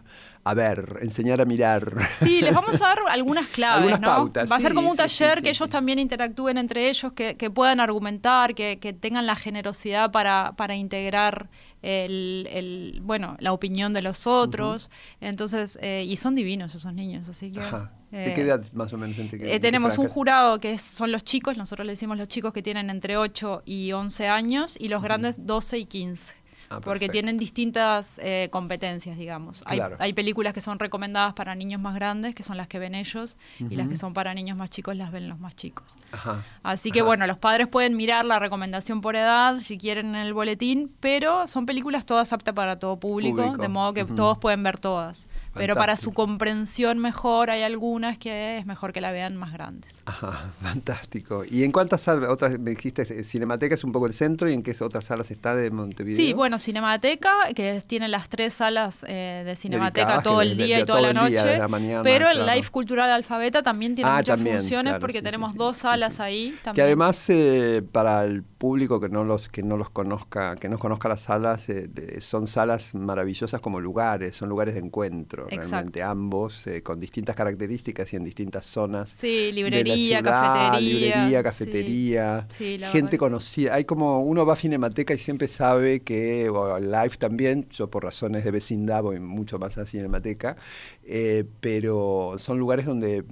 a 0.51 0.55
ver, 0.55 0.99
enseñar 1.03 1.41
a 1.41 1.45
mirar. 1.45 1.99
Sí, 2.19 2.41
les 2.41 2.55
vamos 2.55 2.77
a 2.77 2.85
dar 2.85 2.99
algunas 3.09 3.49
claves, 3.49 3.79
Algunas 3.93 4.01
¿no? 4.01 4.07
pautas, 4.07 4.51
Va 4.51 4.57
a 4.57 4.61
ser 4.61 4.75
como 4.75 4.89
un 4.91 4.97
sí, 4.97 5.03
taller 5.03 5.37
sí, 5.39 5.43
que 5.43 5.51
ellos 5.51 5.69
también 5.69 5.99
interactúen 5.99 6.59
entre 6.59 6.89
ellos, 6.89 7.13
que, 7.13 7.37
que 7.37 7.51
puedan 7.51 7.81
argumentar, 7.81 8.55
que, 8.55 8.79
que 8.79 8.93
tengan 8.93 9.27
la 9.27 9.37
generosidad 9.37 10.11
para, 10.11 10.55
para 10.57 10.75
integrar 10.75 11.49
el, 11.83 12.49
el, 12.53 13.01
bueno, 13.03 13.37
la 13.41 13.53
opinión 13.53 13.93
de 13.93 14.03
los 14.03 14.27
otros. 14.27 14.91
Entonces, 15.21 15.79
eh, 15.83 16.05
y 16.07 16.17
son 16.17 16.35
divinos 16.35 16.75
esos 16.75 16.93
niños, 16.93 17.29
así 17.29 17.51
que... 17.53 17.61
Ajá. 17.61 17.93
eh, 18.13 18.29
¿De 18.29 18.35
qué 18.35 18.41
edad 18.43 18.63
más 18.73 18.93
o 18.93 18.99
menos? 18.99 19.19
¿Entre 19.19 19.39
qué- 19.39 19.55
eh, 19.55 19.61
tenemos 19.61 19.99
un 19.99 20.09
jurado 20.09 20.59
que 20.59 20.73
es- 20.73 20.83
son 20.83 21.13
los 21.13 21.25
chicos, 21.25 21.57
nosotros 21.57 21.87
le 21.87 21.93
decimos 21.93 22.17
los 22.19 22.29
chicos 22.29 22.53
que 22.53 22.63
tienen 22.63 22.91
entre 22.91 23.17
8 23.17 23.63
y 23.65 23.93
11 23.93 24.29
años 24.29 24.77
y 24.81 24.89
los 24.89 25.03
grandes 25.03 25.47
12 25.47 25.79
y 25.79 25.85
15. 25.87 26.35
Ah, 26.71 26.81
porque 26.81 27.09
tienen 27.09 27.39
distintas 27.39 28.19
eh, 28.23 28.49
competencias, 28.51 29.17
digamos. 29.17 29.63
Hay, 29.67 29.79
Claro. 29.79 29.97
hay 29.99 30.13
películas 30.13 30.53
que 30.53 30.61
son 30.61 30.79
recomendadas 30.79 31.33
para 31.33 31.55
niños 31.55 31.81
más 31.81 31.95
grandes, 31.95 32.35
que 32.35 32.43
son 32.43 32.57
las 32.59 32.69
que 32.69 32.79
ven 32.79 32.95
ellos, 32.95 33.37
y 33.59 33.75
las 33.77 33.89
que 33.89 33.97
son 33.97 34.13
para 34.13 34.35
niños 34.35 34.57
más 34.57 34.69
chicos 34.69 34.95
las 34.97 35.11
ven 35.11 35.29
los 35.29 35.39
más 35.41 35.57
chicos. 35.57 35.97
Ajá. 36.13 36.45
Así 36.63 36.91
que 36.91 37.01
Ajá. 37.01 37.07
bueno, 37.07 37.27
los 37.27 37.39
padres 37.39 37.69
pueden 37.69 37.97
mirar 37.97 38.25
la 38.27 38.39
recomendación 38.39 39.01
por 39.01 39.17
edad 39.17 39.61
si 39.61 39.79
quieren 39.79 40.09
en 40.11 40.17
el 40.17 40.35
boletín, 40.35 40.93
pero 41.01 41.47
son 41.47 41.65
películas 41.65 42.05
todas 42.05 42.33
aptas 42.33 42.55
para 42.55 42.79
todo 42.79 42.99
público, 43.01 43.37
Público. 43.43 43.63
de 43.63 43.69
modo 43.69 43.95
que 43.95 44.05
todos 44.05 44.37
pueden 44.39 44.63
ver 44.63 44.79
todas. 44.79 45.27
Pero 45.55 45.75
para 45.75 45.97
su 45.97 46.13
comprensión 46.13 46.99
mejor 46.99 47.51
hay 47.51 47.63
algunas 47.63 48.19
que 48.19 48.59
es 48.59 48.67
mejor 48.67 48.93
que 48.93 49.01
la 49.01 49.11
vean 49.13 49.37
más 49.37 49.53
grandes. 49.53 50.03
Ajá, 50.07 50.53
fantástico. 50.63 51.45
¿Y 51.45 51.65
en 51.65 51.73
cuántas 51.73 52.03
salas, 52.03 52.31
otras, 52.31 52.59
me 52.59 52.71
dijiste, 52.71 53.03
eh, 53.03 53.25
Cinemateca 53.25 53.75
es 53.75 53.85
un 53.85 53.93
poco 53.93 54.07
el 54.07 54.13
centro 54.13 54.49
y 54.49 54.55
en 54.55 54.63
qué 54.63 54.75
otras 54.81 55.05
salas 55.07 55.31
está 55.31 55.55
de 55.55 55.71
Montevideo? 55.71 56.17
Sí, 56.17 56.33
bueno, 56.33 56.59
Cinemateca, 56.59 57.33
que 57.55 57.83
tiene 57.87 58.09
las 58.09 58.29
tres 58.29 58.55
salas 58.55 59.05
eh, 59.09 59.43
de 59.45 59.57
Cinemateca 59.57 60.07
Dedicadas, 60.07 60.25
todo 60.25 60.39
que 60.39 60.45
el 60.47 60.57
día 60.57 60.81
y 60.81 60.85
toda 60.85 61.01
la 61.01 61.13
día, 61.13 61.23
noche. 61.23 61.49
de 61.49 61.59
la 61.59 61.69
mañana, 61.69 62.03
pero 62.03 62.29
el 62.31 62.39
claro. 62.39 62.55
Life 62.55 62.71
Cultural 62.71 63.11
Alfabeta 63.11 63.63
también 63.63 63.95
tiene 63.95 64.11
Ah, 64.11 64.17
muchas 64.19 64.37
también, 64.37 64.59
funciones 64.59 64.93
claro, 64.93 65.01
porque 65.01 65.19
sí, 65.19 65.25
tenemos 65.25 65.53
sí, 65.53 65.59
dos 65.59 65.77
sí, 65.77 65.83
salas 65.83 66.21
ahí 66.21 66.51
Que 66.53 66.59
también. 66.63 66.87
además 66.87 67.29
eh, 67.31 67.83
para 67.93 68.25
el 68.25 68.43
público 68.43 69.01
que 69.01 69.09
no 69.09 69.25
los 69.25 69.49
que 69.49 69.63
no 69.63 69.77
los 69.77 69.91
conozca, 69.91 70.57
que 70.57 70.69
no 70.69 70.79
conozca 70.79 71.09
las 71.09 71.21
salas, 71.23 71.69
eh, 71.69 71.89
son 72.21 72.47
salas 72.47 72.95
maravillosas 72.95 73.61
como 73.61 73.81
lugares, 73.81 74.37
son 74.37 74.49
lugares 74.49 74.75
de 74.75 74.81
encuentro, 74.81 75.38
Exacto. 75.47 75.71
realmente 75.71 76.03
ambos 76.03 76.67
eh, 76.67 76.83
con 76.83 76.99
distintas 77.01 77.37
características 77.37 78.13
y 78.13 78.17
en 78.17 78.25
distintas 78.25 78.67
zonas. 78.67 79.11
Sí, 79.11 79.27
de 79.47 79.53
la 79.53 79.57
librería, 79.57 80.19
ciudad, 80.19 80.25
cafetería. 80.25 80.81
librería, 80.81 81.43
cafetería, 81.43 82.47
Sí, 82.51 82.79
gente 82.79 83.03
verdad. 83.03 83.19
conocida. 83.19 83.75
Hay 83.75 83.85
como 83.85 84.21
uno 84.23 84.45
va 84.47 84.55
a 84.55 84.57
Cinemateca 84.57 85.15
y 85.15 85.19
siempre 85.19 85.49
sabe 85.49 86.01
que, 86.01 86.49
o 86.49 86.79
Live 86.79 87.17
también, 87.19 87.67
yo 87.71 87.89
por 87.91 88.05
razones 88.05 88.45
de 88.45 88.51
vecindad 88.51 89.03
voy 89.03 89.21
mucho 89.21 89.59
más 89.59 89.79
a 89.79 89.87
Cinemateca, 89.87 90.57
eh, 91.05 91.45
pero 91.61 92.35
son 92.39 92.59
lugares 92.59 92.87
donde 92.87 93.25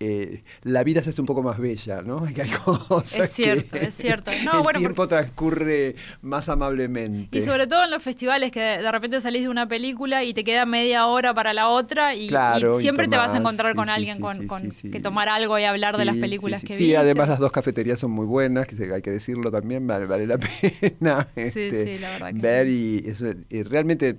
eh, 0.00 0.42
la 0.62 0.84
vida 0.84 1.02
se 1.02 1.10
hace 1.10 1.20
un 1.20 1.26
poco 1.26 1.42
más 1.42 1.58
bella, 1.58 2.02
¿no? 2.02 2.24
Que 2.34 2.42
hay 2.42 2.50
cosas 2.50 3.14
Es 3.16 3.32
cierto, 3.32 3.78
que 3.78 3.86
es 3.86 3.94
cierto. 3.96 4.30
No, 4.44 4.58
el 4.58 4.62
bueno, 4.62 4.78
tiempo 4.78 5.08
transcurre 5.08 5.96
más 6.22 6.48
amablemente. 6.48 7.36
Y 7.38 7.42
sobre 7.42 7.66
todo 7.66 7.84
en 7.84 7.90
los 7.90 8.02
festivales 8.02 8.52
que 8.52 8.60
de 8.60 8.92
repente 8.92 9.20
salís 9.20 9.42
de 9.42 9.48
una 9.48 9.66
película 9.66 10.24
y 10.24 10.34
te 10.34 10.44
queda 10.44 10.66
media 10.66 11.06
hora 11.06 11.34
para 11.34 11.52
la 11.52 11.68
otra 11.68 12.14
y, 12.14 12.24
y 12.24 12.28
Claro, 12.28 12.78
y 12.78 12.82
siempre 12.82 13.08
te 13.08 13.16
vas 13.16 13.32
a 13.32 13.38
encontrar 13.38 13.74
con 13.74 13.86
sí, 13.86 13.90
alguien 13.90 14.16
sí, 14.16 14.46
con, 14.46 14.70
sí, 14.72 14.90
que 14.90 15.00
tomar 15.00 15.28
algo 15.28 15.58
y 15.58 15.64
hablar 15.64 15.96
de 15.96 16.04
las 16.04 16.16
películas 16.16 16.60
sí, 16.60 16.66
que 16.66 16.74
viste. 16.76 16.84
Sí, 16.90 16.94
además 16.94 17.28
las 17.28 17.38
dos 17.38 17.52
cafeterías 17.52 17.98
son 17.98 18.10
muy 18.12 18.26
buenas, 18.26 18.66
que 18.66 18.92
hay 18.92 19.02
que 19.02 19.10
decirlo 19.10 19.50
también, 19.50 19.86
vale, 19.86 20.06
vale 20.06 20.26
la 20.26 20.38
pena 20.38 21.28
este, 21.36 21.84
sí, 21.96 21.98
la 22.00 22.10
verdad 22.10 22.34
que 22.34 22.40
ver 22.40 22.68
y, 22.68 23.04
eso- 23.06 23.32
y 23.48 23.62
realmente 23.62 24.18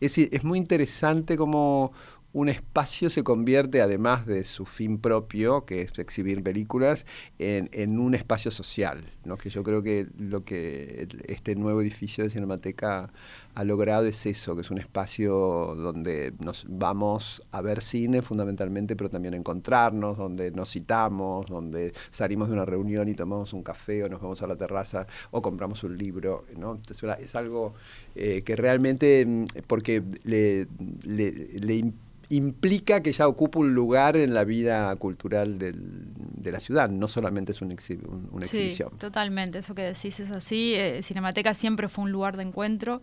es, 0.00 0.16
es 0.18 0.44
muy 0.44 0.58
interesante 0.58 1.36
como 1.36 1.92
un 2.32 2.48
espacio 2.48 3.10
se 3.10 3.24
convierte, 3.24 3.82
además 3.82 4.24
de 4.24 4.44
su 4.44 4.64
fin 4.64 4.98
propio, 4.98 5.64
que 5.64 5.82
es 5.82 5.98
exhibir 5.98 6.42
películas, 6.42 7.04
en, 7.38 7.98
un 7.98 8.14
espacio 8.14 8.50
social, 8.50 9.02
que 9.40 9.50
yo 9.50 9.62
creo 9.62 9.82
que 9.82 10.06
lo 10.18 10.44
que 10.44 11.08
este 11.26 11.54
nuevo 11.56 11.80
edificio 11.80 12.24
de 12.24 12.30
Cinemateca 12.30 13.12
ha 13.54 13.64
logrado 13.64 14.06
es 14.06 14.26
eso, 14.26 14.54
que 14.54 14.60
es 14.60 14.70
un 14.70 14.78
espacio 14.78 15.34
donde 15.76 16.32
nos 16.38 16.66
vamos 16.68 17.42
a 17.50 17.60
ver 17.60 17.80
cine 17.80 18.22
fundamentalmente, 18.22 18.94
pero 18.94 19.10
también 19.10 19.34
a 19.34 19.36
encontrarnos, 19.36 20.16
donde 20.16 20.52
nos 20.52 20.70
citamos, 20.70 21.46
donde 21.46 21.92
salimos 22.10 22.48
de 22.48 22.54
una 22.54 22.64
reunión 22.64 23.08
y 23.08 23.14
tomamos 23.14 23.52
un 23.52 23.62
café 23.62 24.04
o 24.04 24.08
nos 24.08 24.20
vamos 24.20 24.40
a 24.42 24.46
la 24.46 24.56
terraza 24.56 25.06
o 25.32 25.42
compramos 25.42 25.82
un 25.82 25.98
libro. 25.98 26.44
¿no? 26.56 26.78
Es 27.18 27.34
algo 27.34 27.74
eh, 28.14 28.42
que 28.42 28.54
realmente, 28.54 29.26
mm, 29.26 29.46
porque 29.66 30.02
le, 30.24 30.68
le, 31.04 31.48
le 31.58 31.92
implica 32.30 33.02
que 33.02 33.12
ya 33.12 33.28
ocupa 33.28 33.58
un 33.58 33.74
lugar 33.74 34.16
en 34.16 34.34
la 34.34 34.44
vida 34.44 34.94
cultural 34.96 35.58
de 35.58 36.52
la 36.52 36.60
ciudad, 36.60 36.88
no 36.88 37.08
solamente 37.08 37.52
es 37.52 37.60
una 37.60 37.74
exhibición. 37.74 38.98
Totalmente, 38.98 39.58
eso 39.58 39.74
que 39.74 39.82
decís 39.82 40.20
es 40.20 40.30
así. 40.30 40.74
Eh, 40.76 41.02
Cinemateca 41.02 41.54
siempre 41.54 41.88
fue 41.88 42.04
un 42.04 42.12
lugar 42.12 42.36
de 42.36 42.44
encuentro. 42.44 43.02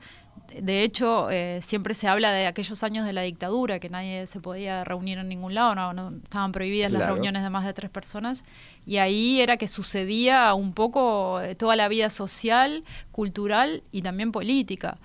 De 0.61 0.83
hecho, 0.83 1.29
eh, 1.29 1.59
siempre 1.61 1.93
se 1.93 2.07
habla 2.07 2.31
de 2.31 2.47
aquellos 2.47 2.83
años 2.83 3.05
de 3.05 3.13
la 3.13 3.21
dictadura, 3.21 3.79
que 3.79 3.89
nadie 3.89 4.27
se 4.27 4.39
podía 4.39 4.83
reunir 4.83 5.17
en 5.17 5.29
ningún 5.29 5.53
lado, 5.53 5.75
no, 5.75 6.13
estaban 6.23 6.51
prohibidas 6.51 6.91
las 6.91 7.05
reuniones 7.05 7.43
de 7.43 7.49
más 7.49 7.65
de 7.65 7.73
tres 7.73 7.89
personas. 7.89 8.43
Y 8.85 8.97
ahí 8.97 9.41
era 9.41 9.57
que 9.57 9.67
sucedía 9.67 10.53
un 10.53 10.73
poco 10.73 11.41
eh, 11.41 11.55
toda 11.55 11.75
la 11.75 11.87
vida 11.87 12.09
social, 12.09 12.83
cultural 13.11 13.83
y 13.91 14.01
también 14.01 14.31
política. 14.31 14.97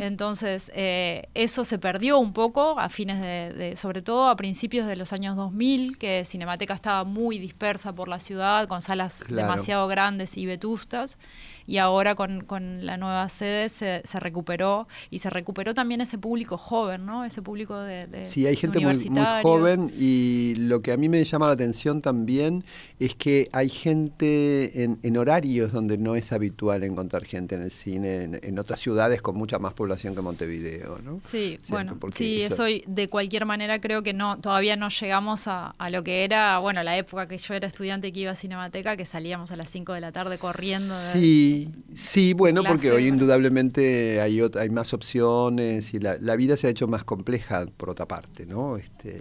Entonces, 0.00 0.70
eso 0.74 1.64
se 1.64 1.78
perdió 1.78 2.18
un 2.18 2.32
poco 2.32 2.78
a 2.78 2.88
fines 2.88 3.20
de 3.20 3.74
sobre 3.76 4.02
todo 4.02 4.28
a 4.28 4.36
principios 4.36 4.86
de 4.86 4.96
los 4.96 5.12
años 5.12 5.36
2000, 5.36 5.98
que 5.98 6.24
Cinemateca 6.24 6.74
estaba 6.74 7.04
muy 7.04 7.38
dispersa 7.38 7.92
por 7.92 8.08
la 8.08 8.20
ciudad, 8.20 8.68
con 8.68 8.82
salas 8.82 9.24
demasiado 9.28 9.88
grandes 9.88 10.36
y 10.36 10.46
vetustas 10.46 11.18
y 11.66 11.78
ahora 11.78 12.14
con, 12.14 12.42
con 12.42 12.84
la 12.84 12.96
nueva 12.96 13.28
sede 13.28 13.68
se, 13.68 14.02
se, 14.04 14.20
recuperó 14.20 14.86
y 15.10 15.20
se 15.20 15.30
recuperó 15.30 15.74
también 15.74 16.00
ese 16.00 16.18
público 16.18 16.58
joven, 16.58 17.06
¿no? 17.06 17.24
Ese 17.24 17.42
público 17.42 17.78
de, 17.78 18.06
de 18.06 18.26
Sí, 18.26 18.46
hay 18.46 18.56
gente 18.56 18.80
muy, 18.80 18.96
muy, 19.08 19.24
joven 19.42 19.90
y 19.98 20.54
lo 20.56 20.82
que 20.82 20.92
a 20.92 20.96
mí 20.96 21.08
me 21.08 21.24
llama 21.24 21.46
la 21.46 21.52
atención 21.52 22.02
también 22.02 22.64
es 22.98 23.14
que 23.14 23.48
hay 23.52 23.68
gente 23.68 24.82
en, 24.82 24.98
en 25.02 25.16
horarios 25.16 25.72
donde 25.72 25.96
no 25.96 26.16
es 26.16 26.32
habitual 26.32 26.84
encontrar 26.84 27.24
gente 27.24 27.54
en 27.54 27.62
el 27.62 27.70
cine, 27.70 28.38
en, 28.42 28.58
otras 28.58 28.80
ciudades 28.80 29.20
con 29.20 29.36
mucha 29.36 29.58
más 29.58 29.72
población 29.72 30.14
que 30.14 30.22
Montevideo, 30.22 30.98
¿no? 31.02 31.18
Sí, 31.20 31.58
bueno, 31.68 31.98
sí, 32.12 32.42
eso, 32.42 32.64
de 32.64 33.08
cualquier 33.08 33.46
manera 33.46 33.80
creo 33.80 34.02
que 34.02 34.12
no 34.12 34.38
todavía 34.38 34.76
no 34.76 34.88
llegamos 34.88 35.48
a, 35.48 35.74
a, 35.78 35.90
lo 35.90 36.04
que 36.04 36.24
era, 36.24 36.58
bueno, 36.58 36.82
la 36.82 36.96
época 36.96 37.26
que 37.26 37.38
yo 37.38 37.54
era 37.54 37.66
estudiante 37.66 38.12
que 38.12 38.20
iba 38.20 38.32
a 38.32 38.36
Cinemateca, 38.36 38.96
que 38.96 39.04
salíamos 39.04 39.50
a 39.50 39.56
las 39.56 39.70
5 39.70 39.92
de 39.92 40.00
la 40.00 40.12
tarde 40.12 40.38
corriendo. 40.38 40.94
Sí, 41.12 41.53
Sí, 41.94 42.32
bueno, 42.34 42.62
porque 42.64 42.90
hoy 42.90 43.06
indudablemente 43.06 44.20
hay, 44.20 44.40
hay 44.40 44.70
más 44.70 44.92
opciones 44.94 45.94
y 45.94 45.98
la, 45.98 46.16
la, 46.20 46.36
vida 46.36 46.56
se 46.56 46.66
ha 46.66 46.70
hecho 46.70 46.88
más 46.88 47.04
compleja 47.04 47.66
por 47.76 47.90
otra 47.90 48.06
parte, 48.06 48.46
¿no? 48.46 48.76
Este, 48.76 49.20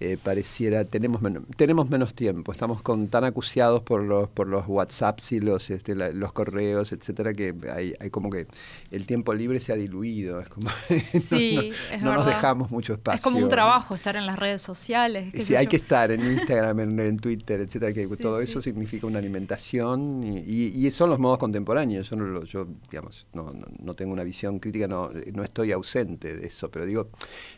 eh, 0.00 0.16
pareciera, 0.22 0.84
tenemos, 0.84 1.20
tenemos 1.56 1.90
menos 1.90 2.14
tiempo, 2.14 2.52
estamos 2.52 2.82
con, 2.82 3.08
tan 3.08 3.24
acuciados 3.24 3.82
por 3.82 4.02
los, 4.02 4.28
por 4.28 4.46
los 4.46 4.64
WhatsApps 4.68 5.32
y 5.32 5.40
los, 5.40 5.70
este, 5.70 5.96
los 5.96 6.32
correos, 6.32 6.92
etcétera, 6.92 7.32
que 7.32 7.52
hay, 7.74 7.94
hay, 7.98 8.08
como 8.10 8.30
que 8.30 8.46
el 8.92 9.06
tiempo 9.06 9.34
libre 9.34 9.58
se 9.58 9.72
ha 9.72 9.76
diluido, 9.76 10.40
es 10.40 10.48
como 10.48 10.68
sí, 10.70 11.72
no, 12.00 12.14
nos 12.14 12.26
dejamos 12.26 12.70
mucho 12.70 12.92
espacio. 12.92 13.16
Es 13.16 13.22
como 13.22 13.38
un 13.38 13.48
trabajo 13.48 13.96
estar 13.96 14.14
en 14.14 14.26
las 14.26 14.38
redes 14.38 14.62
sociales. 14.62 15.34
Sí, 15.44 15.56
hay 15.56 15.66
que 15.66 15.76
estar 15.76 16.12
en 16.12 16.24
Instagram, 16.32 16.78
en, 17.00 17.18
Twitter, 17.18 17.60
etcétera, 17.60 17.92
que 17.92 18.06
todo 18.16 18.40
eso 18.40 18.60
significa 18.60 19.06
una 19.06 19.18
alimentación 19.18 20.22
y, 20.22 20.66
y, 20.66 20.90
son 20.92 21.10
los 21.10 21.18
modos 21.18 21.38
contemporáneos. 21.38 22.08
Yo, 22.08 22.16
no, 22.16 22.44
yo 22.44 22.68
digamos, 22.88 23.26
no, 23.32 23.52
no, 23.80 23.94
tengo 23.94 24.12
una 24.12 24.22
visión 24.22 24.60
crítica, 24.60 24.86
no, 24.86 25.10
no 25.32 25.42
estoy 25.42 25.72
ausente 25.72 26.36
de 26.36 26.46
eso, 26.46 26.70
pero 26.70 26.86
digo, 26.86 27.08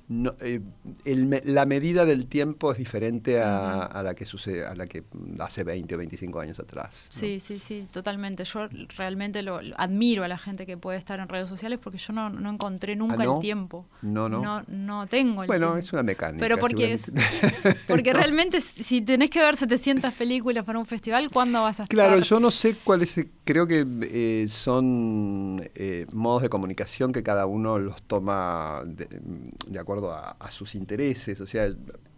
no, 0.08 0.34
eh, 0.40 0.60
el, 1.04 1.42
la 1.44 1.66
medida 1.66 2.04
del 2.06 2.29
tiempo 2.30 2.72
es 2.72 2.78
diferente 2.78 3.40
a, 3.42 4.00
la 4.02 4.14
que 4.14 4.24
sucede, 4.24 4.64
a 4.64 4.74
la 4.74 4.86
que 4.86 5.04
hace 5.40 5.64
20 5.64 5.94
o 5.94 5.98
25 5.98 6.40
años 6.40 6.58
atrás. 6.58 7.06
Sí, 7.10 7.40
sí, 7.40 7.58
sí, 7.58 7.86
totalmente. 7.90 8.44
Yo 8.44 8.68
realmente 8.96 9.42
lo, 9.42 9.60
admiro 9.76 10.24
a 10.24 10.28
la 10.28 10.38
gente 10.38 10.64
que 10.64 10.78
puede 10.78 10.96
estar 10.96 11.20
en 11.20 11.28
redes 11.28 11.48
sociales 11.48 11.78
porque 11.82 11.98
yo 11.98 12.14
no, 12.14 12.30
no 12.30 12.50
encontré 12.50 12.96
nunca 12.96 13.16
¿Ah, 13.18 13.24
el 13.24 13.40
tiempo. 13.40 13.86
No, 14.00 14.28
no. 14.28 14.40
No, 14.40 14.62
no 14.68 15.06
tengo 15.06 15.42
el 15.42 15.48
bueno, 15.48 15.76
es 15.76 15.92
una 15.92 16.02
mecánica. 16.02 16.40
Pero 16.40 16.58
porque, 16.58 16.94
es, 16.94 17.12
porque 17.88 18.12
realmente 18.14 18.60
si 18.60 19.02
tenés 19.02 19.28
que 19.28 19.40
ver 19.40 19.56
700 19.56 20.14
películas 20.14 20.64
para 20.64 20.78
un 20.78 20.86
festival, 20.86 21.30
¿cuándo 21.30 21.62
vas 21.62 21.80
a 21.80 21.82
estar? 21.82 21.88
Claro, 21.88 22.18
yo 22.20 22.40
no 22.40 22.50
sé 22.50 22.76
cuál 22.84 23.02
es, 23.02 23.20
creo 23.44 23.66
que 23.66 23.84
eh, 24.02 24.46
son 24.48 25.68
eh, 25.74 26.06
modos 26.12 26.42
de 26.42 26.48
comunicación 26.48 27.12
que 27.12 27.22
cada 27.22 27.46
uno 27.46 27.78
los 27.78 28.02
toma 28.02 28.82
de 28.84 29.78
acuerdo 29.78 30.12
a, 30.14 30.50
sus 30.50 30.74
intereses. 30.74 31.40
O 31.40 31.46
sea, 31.46 31.68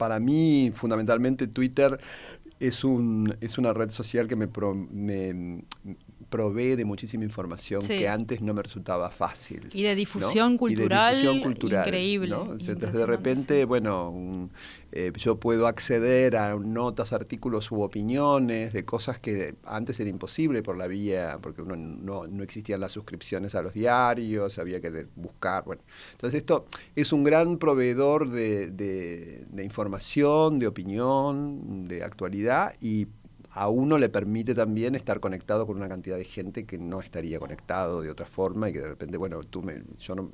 para 0.03 0.19
mí, 0.19 0.73
fundamentalmente, 0.75 1.47
Twitter 1.47 2.01
es, 2.59 2.83
un, 2.83 3.37
es 3.41 3.57
una 3.57 3.73
red 3.73 3.89
social 3.91 4.27
que 4.27 4.35
me, 4.35 4.49
me 4.91 5.63
provee 6.33 6.77
de 6.77 6.85
muchísima 6.87 7.25
información 7.25 7.87
que 7.87 8.09
antes 8.09 8.41
no 8.41 8.55
me 8.55 8.63
resultaba 8.63 9.11
fácil. 9.11 9.69
Y 9.73 9.83
de 9.83 9.95
difusión, 9.95 10.57
cultural, 10.57 11.23
increíble. 11.23 12.35
Entonces, 12.35 12.95
de 12.95 13.07
repente, 13.07 13.67
bueno, 13.67 14.49
eh, 14.93 15.13
yo 15.15 15.37
puedo 15.37 15.67
acceder 15.67 16.37
a 16.37 16.55
notas, 16.55 17.13
artículos 17.13 17.71
u 17.71 17.83
opiniones 17.83 18.73
de 18.73 18.85
cosas 18.85 19.19
que 19.19 19.55
antes 19.65 20.01
era 20.01 20.09
imposible 20.09 20.63
por 20.63 20.79
la 20.79 20.87
vía, 20.87 21.39
porque 21.43 21.61
uno 21.61 21.77
no, 21.77 22.27
no 22.27 22.43
existían 22.43 22.81
las 22.81 22.93
suscripciones 22.93 23.55
a 23.55 23.61
los 23.61 23.75
diarios, 23.75 24.59
había 24.59 24.81
que 24.81 25.07
buscar. 25.15 25.65
Bueno, 25.65 25.83
entonces 26.13 26.41
esto 26.41 26.65
es 26.97 27.13
un 27.13 27.25
gran 27.25 27.59
proveedor 27.59 28.31
de, 28.31 28.69
de 28.71 29.65
información, 29.65 30.59
de 30.59 30.67
opinión, 30.67 31.87
de 31.87 32.03
actualidad 32.03 32.75
y 32.81 33.07
a 33.55 33.69
uno 33.69 33.99
le 33.99 34.09
permite 34.09 34.55
también 34.55 34.95
estar 34.95 35.21
conectado 35.21 35.67
con 35.67 35.77
una 35.77 35.89
cantidad 35.89 36.17
de 36.17 36.25
gente 36.25 36.65
que 36.65 36.79
no 36.79 37.01
estaría 37.01 37.39
conectado 37.39 38.01
de 38.01 38.11
otra 38.11 38.27
forma 38.27 38.71
y 38.71 38.73
que 38.73 38.81
de 38.81 38.89
repente, 38.89 39.17
bueno, 39.19 39.41
tú 39.43 39.63
me, 39.63 39.83
yo 39.99 40.15
no, 40.15 40.31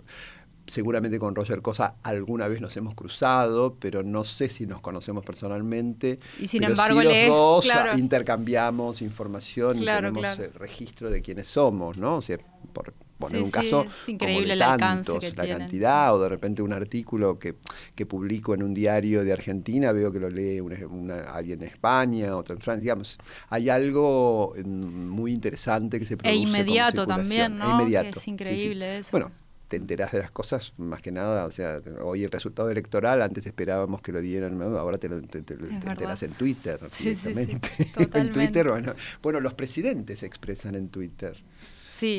seguramente 0.69 1.19
con 1.19 1.35
Roger 1.35 1.61
Cosa 1.61 1.97
alguna 2.03 2.47
vez 2.47 2.61
nos 2.61 2.77
hemos 2.77 2.95
cruzado, 2.95 3.77
pero 3.81 4.03
no 4.03 4.25
sé 4.25 4.49
si 4.49 4.67
nos 4.67 4.81
conocemos 4.81 5.25
personalmente. 5.25 6.21
Y 6.39 6.47
sin 6.47 6.63
embargo, 6.63 7.03
los 7.03 7.27
dos 7.27 7.69
intercambiamos 7.97 9.03
información 9.03 9.77
y 9.77 9.85
tenemos 9.85 10.39
el 10.39 10.53
registro 10.55 11.11
de 11.11 11.21
quiénes 11.21 11.49
somos, 11.49 11.99
¿no? 11.99 12.17
O 12.17 12.23
sea, 12.23 12.39
por 12.73 12.93
poner 13.19 13.43
un 13.43 13.51
caso 13.51 13.85
es 13.85 14.09
increíble 14.09 14.53
el 14.55 14.63
alcance 14.63 15.19
que 15.19 15.33
la 15.33 15.59
cantidad 15.59 16.15
o 16.15 16.23
de 16.23 16.29
repente 16.29 16.63
un 16.63 16.73
artículo 16.73 17.39
que, 17.39 17.57
que, 17.95 18.07
publico 18.07 18.55
en 18.55 18.63
un 18.63 18.75
diario 18.75 19.25
de 19.25 19.33
Argentina 19.33 19.93
veo 19.93 20.13
que 20.13 20.21
lo 20.21 20.31
lee 20.31 20.61
una, 20.61 21.21
alguien 21.31 21.63
en 21.63 21.69
España 21.69 22.37
otro 22.37 22.55
en 22.55 22.61
Francia 22.61 22.83
digamos 22.83 23.19
hay 23.49 23.69
algo 23.69 24.55
mm, 24.57 25.09
muy 25.09 25.33
interesante 25.33 25.99
que 25.99 26.07
se 26.07 26.15
e 26.15 26.17
produce 26.17 26.35
e 26.35 26.39
inmediato 26.39 27.07
también 27.07 27.53
e 27.53 27.59
no 27.59 27.71
inmediato. 27.73 28.19
es 28.19 28.29
increíble 28.29 28.99
eso. 28.99 29.11
Bueno 29.13 29.31
te 29.69 29.77
enterás 29.77 30.13
de 30.13 30.19
las 30.19 30.31
cosas 30.31 30.73
más 30.79 31.03
que 31.03 31.13
nada, 31.13 31.45
o 31.45 31.51
sea, 31.51 31.81
hoy 32.03 32.25
el 32.25 32.31
resultado 32.31 32.71
electoral, 32.71 33.21
antes 33.23 33.47
esperábamos 33.47 34.01
que 34.01 34.13
lo 34.13 34.21
dieran, 34.21 34.61
ahora 34.63 34.99
te, 34.99 35.09
lo, 35.09 35.21
te, 35.21 35.39
enterás 35.39 36.23
en 36.23 36.33
Twitter, 36.33 36.81
sí, 36.89 37.11
directamente. 37.11 37.71
en 38.19 38.33
Twitter, 38.33 38.69
bueno, 38.69 38.95
bueno, 39.23 39.41
los 39.41 39.55
presidentes 39.55 40.21
se 40.21 40.27
expresan 40.27 40.75
en 40.75 40.89
Twitter. 40.89 41.37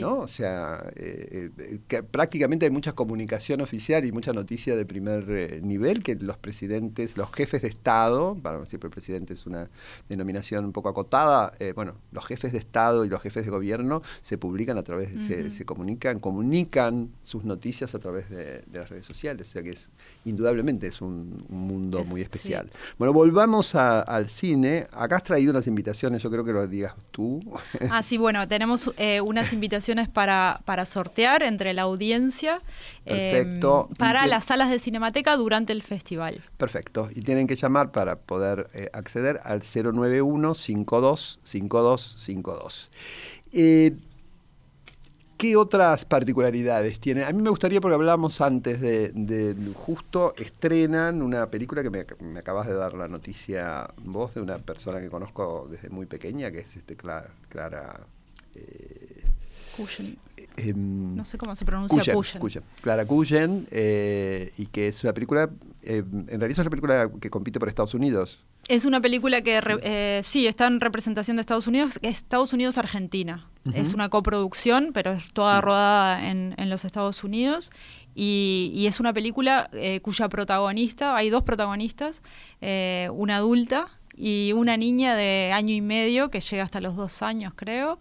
¿No? 0.01 0.19
O 0.19 0.27
sea, 0.27 0.83
eh, 0.95 1.49
eh, 1.57 1.79
que 1.87 2.03
prácticamente 2.03 2.65
hay 2.65 2.71
mucha 2.71 2.93
comunicación 2.93 3.61
oficial 3.61 4.05
y 4.05 4.11
mucha 4.11 4.33
noticia 4.33 4.75
de 4.75 4.85
primer 4.85 5.25
eh, 5.29 5.59
nivel 5.63 6.03
que 6.03 6.15
los 6.15 6.37
presidentes, 6.37 7.17
los 7.17 7.31
jefes 7.31 7.61
de 7.61 7.69
Estado, 7.69 8.37
para 8.41 8.65
siempre 8.65 8.87
el 8.87 8.91
presidente 8.91 9.33
es 9.33 9.45
una 9.45 9.69
denominación 10.07 10.65
un 10.65 10.71
poco 10.71 10.89
acotada, 10.89 11.53
bueno, 11.75 11.95
los 12.11 12.25
jefes 12.25 12.51
de 12.51 12.57
Estado 12.57 13.05
y 13.05 13.09
los 13.09 13.21
jefes 13.21 13.45
de 13.45 13.51
gobierno 13.51 14.01
se 14.21 14.37
publican 14.37 14.77
a 14.77 14.83
través, 14.83 15.09
se, 15.25 15.65
comunican, 15.65 16.19
comunican 16.19 17.09
sus 17.21 17.43
noticias 17.43 17.95
a 17.95 17.99
través 17.99 18.29
de, 18.29 18.63
las 18.73 18.89
redes 18.89 19.05
sociales, 19.05 19.49
o 19.49 19.51
sea 19.51 19.63
que 19.63 19.71
es 19.71 19.91
indudablemente 20.25 20.87
es 20.87 21.01
un, 21.01 21.45
mundo 21.49 22.03
muy 22.05 22.21
especial. 22.21 22.69
Bueno, 22.97 23.13
volvamos 23.13 23.75
al 23.75 24.29
cine. 24.29 24.87
Acá 24.91 25.17
has 25.17 25.23
traído 25.23 25.51
unas 25.51 25.67
invitaciones, 25.67 26.21
yo 26.21 26.29
creo 26.29 26.43
que 26.43 26.53
lo 26.53 26.67
digas 26.67 26.93
tú. 27.11 27.39
Ah, 27.89 28.03
sí, 28.03 28.17
bueno, 28.17 28.47
tenemos 28.47 28.91
unas 29.23 29.53
invitaciones 29.53 29.68
invitaciones 29.69 30.09
para, 30.09 30.61
para 30.65 30.85
sortear 30.85 31.43
entre 31.43 31.73
la 31.73 31.83
audiencia 31.83 32.61
em, 33.05 33.59
para 33.97 34.25
las 34.25 34.45
salas 34.45 34.71
de 34.71 34.79
Cinemateca 34.79 35.37
durante 35.37 35.73
el 35.73 35.83
festival. 35.83 36.41
Perfecto. 36.57 37.09
Y 37.13 37.21
tienen 37.21 37.45
que 37.45 37.55
llamar 37.55 37.91
para 37.91 38.15
poder 38.15 38.67
eh, 38.73 38.89
acceder 38.93 39.39
al 39.43 39.61
091 39.61 40.55
52 40.55 41.39
52 41.43 42.15
52. 42.19 42.89
¿Qué 45.37 45.55
otras 45.55 46.03
particularidades 46.03 46.99
tiene? 46.99 47.23
A 47.23 47.31
mí 47.31 47.41
me 47.41 47.49
gustaría, 47.49 47.79
porque 47.79 47.93
hablábamos 47.93 48.41
antes 48.41 48.81
de, 48.81 49.11
de 49.13 49.55
justo 49.73 50.33
estrenan 50.35 51.21
una 51.21 51.45
película 51.45 51.83
que 51.83 51.89
me, 51.89 52.05
me, 52.19 52.39
acabas 52.39 52.67
de 52.67 52.73
dar 52.73 52.93
la 52.95 53.07
noticia 53.07 53.87
vos 54.03 54.33
de 54.33 54.41
una 54.41 54.57
persona 54.57 54.99
que 54.99 55.09
conozco 55.09 55.67
desde 55.69 55.89
muy 55.89 56.07
pequeña, 56.07 56.51
que 56.51 56.59
es 56.59 56.75
este 56.75 56.95
Clara... 56.97 57.29
Clara 57.47 58.01
eh, 58.55 59.08
eh, 60.57 60.73
no 60.75 61.25
sé 61.25 61.37
cómo 61.37 61.55
se 61.55 61.65
pronuncia 61.65 62.13
Cuyen. 62.13 62.63
Clara 62.81 63.05
Cuyen, 63.05 63.67
eh, 63.71 64.53
y 64.57 64.65
que 64.67 64.89
es 64.89 65.03
una 65.03 65.13
película, 65.13 65.49
eh, 65.83 66.03
en 66.05 66.27
realidad 66.27 66.51
es 66.51 66.57
una 66.59 66.69
película 66.69 67.09
que 67.19 67.29
compite 67.29 67.59
por 67.59 67.69
Estados 67.69 67.93
Unidos. 67.93 68.39
Es 68.69 68.85
una 68.85 69.01
película 69.01 69.41
que 69.41 69.59
eh, 69.81 70.21
sí 70.23 70.45
está 70.45 70.67
en 70.67 70.79
representación 70.79 71.37
de 71.37 71.41
Estados 71.41 71.65
Unidos, 71.65 71.97
Estados 72.03 72.53
Unidos-Argentina. 72.53 73.41
Es 73.73 73.93
una 73.93 74.09
coproducción, 74.09 74.91
pero 74.93 75.11
es 75.11 75.33
toda 75.33 75.59
rodada 75.59 76.29
en, 76.29 76.69
los 76.69 76.85
Estados 76.85 77.23
Unidos. 77.23 77.71
Y, 78.13 78.85
es 78.87 78.99
una 78.99 79.11
película 79.11 79.71
eh, 79.73 80.01
cuya 80.01 80.29
protagonista, 80.29 81.15
hay 81.15 81.31
dos 81.31 81.41
protagonistas, 81.41 82.21
eh, 82.61 83.09
una 83.11 83.37
adulta 83.37 83.87
y 84.15 84.53
una 84.53 84.77
niña 84.77 85.15
de 85.15 85.51
año 85.51 85.73
y 85.73 85.81
medio 85.81 86.29
que 86.29 86.39
llega 86.39 86.63
hasta 86.63 86.79
los 86.79 86.95
dos 86.95 87.23
años, 87.23 87.53
creo. 87.55 87.99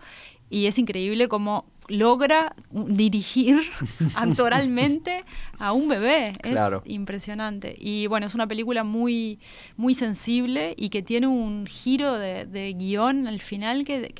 Y 0.50 0.66
es 0.66 0.78
increíble 0.78 1.28
cómo 1.28 1.66
logra 1.88 2.54
dirigir 2.70 3.58
actoralmente 4.14 5.24
a 5.58 5.72
un 5.72 5.88
bebé. 5.88 6.32
Es 6.42 6.58
impresionante. 6.84 7.74
Y 7.78 8.06
bueno, 8.06 8.26
es 8.26 8.34
una 8.34 8.46
película 8.46 8.84
muy, 8.84 9.40
muy 9.76 9.94
sensible 9.94 10.74
y 10.76 10.90
que 10.90 11.02
tiene 11.02 11.26
un 11.26 11.66
giro 11.66 12.18
de, 12.18 12.74
guion 12.78 13.26
al 13.26 13.40
final 13.40 13.84
que, 13.84 14.12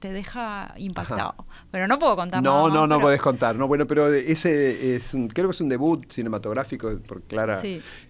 te 0.00 0.12
deja 0.12 0.74
impactado. 0.76 1.34
Pero 1.70 1.88
no 1.88 1.98
puedo 1.98 2.16
contar 2.16 2.42
no, 2.42 2.68
nada. 2.68 2.68
No, 2.68 2.86
no, 2.86 2.96
no 2.96 3.00
podés 3.00 3.20
contar. 3.20 3.56
No, 3.56 3.68
bueno, 3.68 3.86
pero 3.86 4.12
ese 4.12 4.94
es 4.94 5.12
un, 5.12 5.28
creo 5.28 5.48
que 5.48 5.54
es 5.54 5.60
un 5.60 5.68
debut 5.68 6.10
cinematográfico, 6.10 6.98
porque 7.06 7.26
Clara 7.26 7.60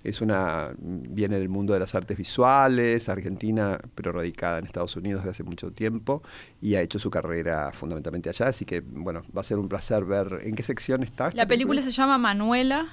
es 0.05 0.21
una, 0.21 0.71
viene 0.79 1.39
del 1.39 1.49
mundo 1.49 1.73
de 1.73 1.81
las 1.81 1.95
artes 1.95 2.17
visuales, 2.17 3.09
argentina, 3.09 3.79
pero 3.95 4.13
radicada 4.13 4.59
en 4.59 4.67
Estados 4.67 4.97
Unidos 4.97 5.23
desde 5.23 5.31
hace 5.33 5.45
mucho 5.45 5.73
tiempo 5.73 6.23
y 6.61 6.75
ha 6.75 6.83
hecho 6.83 6.99
su 6.99 7.11
carrera 7.11 7.73
fundamentalmente 7.73 8.29
allá, 8.29 8.49
así 8.49 8.65
que 8.65 8.83
bueno, 9.07 9.23
va 9.37 9.41
a 9.41 9.45
ser 9.45 9.61
un 9.61 9.69
placer 9.69 10.05
ver 10.05 10.41
en 10.43 10.57
qué 10.57 10.65
sección 10.65 11.05
está. 11.05 11.31
La 11.33 11.47
película, 11.47 11.81
se 11.81 11.93
llama 11.93 12.19
Manuela 12.19 12.89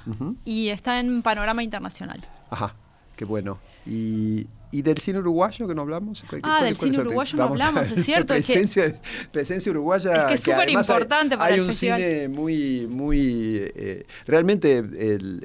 y 0.45 0.69
está 0.69 0.99
en 0.99 1.23
Panorama 1.23 1.63
Internacional. 1.63 2.21
Ajá, 2.51 2.75
qué 3.15 3.25
bueno. 3.25 3.57
Y, 3.87 4.45
¿Y 4.73 4.81
del 4.81 4.97
cine 4.97 5.19
uruguayo 5.19 5.67
que 5.67 5.75
no 5.75 5.83
hablamos? 5.83 6.23
Ah, 6.41 6.63
del 6.63 6.75
cine 6.75 6.97
uruguayo 6.97 7.37
no 7.37 7.43
hablamos, 7.43 7.91
es 7.91 8.03
cierto. 8.05 8.33
presencia, 8.33 8.85
es 8.85 8.93
que, 8.93 8.99
presencia 9.31 9.71
uruguaya. 9.71 10.15
Es 10.15 10.23
que 10.23 10.33
es 10.33 10.39
súper 10.41 10.67
importante 10.71 11.37
para 11.37 11.53
hay 11.53 11.59
el 11.59 11.67
festival. 11.67 11.99
Un 12.01 12.07
cine 12.07 12.27
muy, 12.27 12.87
muy. 12.87 13.71
Eh, 13.75 14.07
realmente 14.25 14.83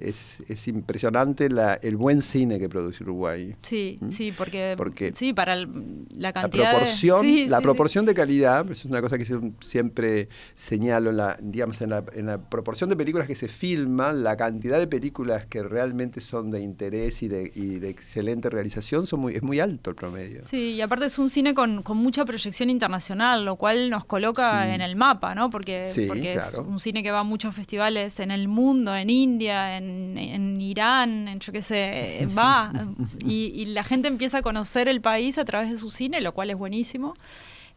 es, 0.00 0.38
es, 0.48 0.68
impresionante 0.68 1.50
la, 1.50 1.74
el 1.74 1.98
buen 1.98 2.22
cine 2.22 2.58
que 2.58 2.70
produce 2.70 3.04
Uruguay. 3.04 3.54
Sí, 3.60 3.98
¿Mm? 4.00 4.08
sí, 4.08 4.32
porque, 4.32 4.74
porque, 4.78 5.12
Sí, 5.14 5.34
para 5.34 5.56
la 5.56 6.32
cantidad. 6.32 6.64
La 6.64 6.78
proporción, 6.78 7.22
de, 7.22 7.46
la 7.48 7.60
proporción 7.60 8.06
de 8.06 8.14
calidad, 8.14 8.70
es 8.70 8.86
una 8.86 9.02
cosa 9.02 9.18
que 9.18 9.26
siempre 9.60 10.30
señalo, 10.54 11.10
en 11.10 11.18
la, 11.18 11.36
digamos, 11.42 11.82
en 11.82 11.90
la, 11.90 12.02
en 12.14 12.24
la 12.24 12.48
proporción 12.48 12.88
de 12.88 12.96
películas 12.96 13.26
que 13.26 13.34
se 13.34 13.48
filman, 13.48 14.24
la 14.24 14.38
cantidad 14.38 14.78
de 14.78 14.86
películas 14.86 15.44
que 15.44 15.62
realmente 15.62 16.20
son 16.20 16.50
de 16.50 16.60
interés 16.60 17.22
y 17.22 17.28
de, 17.28 17.52
y 17.54 17.78
de 17.78 17.90
excelente 17.90 18.48
realización 18.48 19.06
son 19.06 19.17
es 19.28 19.42
muy 19.42 19.60
alto 19.60 19.90
el 19.90 19.96
promedio. 19.96 20.44
Sí, 20.44 20.74
y 20.74 20.80
aparte 20.80 21.06
es 21.06 21.18
un 21.18 21.30
cine 21.30 21.54
con, 21.54 21.82
mucha 21.94 22.24
proyección 22.24 22.70
internacional, 22.70 23.44
lo 23.44 23.56
cual 23.56 23.90
nos 23.90 24.04
coloca 24.04 24.72
en 24.72 24.80
el 24.80 24.96
mapa, 24.96 25.34
¿no? 25.34 25.50
Porque, 25.50 25.90
porque 26.06 26.34
es 26.34 26.54
un 26.54 26.78
cine 26.80 27.02
que 27.02 27.10
va 27.10 27.20
a 27.20 27.24
muchos 27.24 27.54
festivales 27.54 28.20
en 28.20 28.30
el 28.30 28.48
mundo, 28.48 28.94
en 28.94 29.10
India, 29.10 29.76
en, 29.76 30.60
Irán, 30.60 31.28
en 31.28 31.40
yo 31.40 31.52
qué 31.52 31.62
sé, 31.62 32.28
va. 32.36 32.72
y, 33.24 33.52
y 33.54 33.66
la 33.66 33.84
gente 33.84 34.08
empieza 34.08 34.38
a 34.38 34.42
conocer 34.42 34.88
el 34.88 35.00
país 35.00 35.38
a 35.38 35.44
través 35.44 35.70
de 35.70 35.78
su 35.78 35.90
cine, 35.90 36.20
lo 36.20 36.32
cual 36.32 36.50
es 36.50 36.56
buenísimo. 36.56 37.14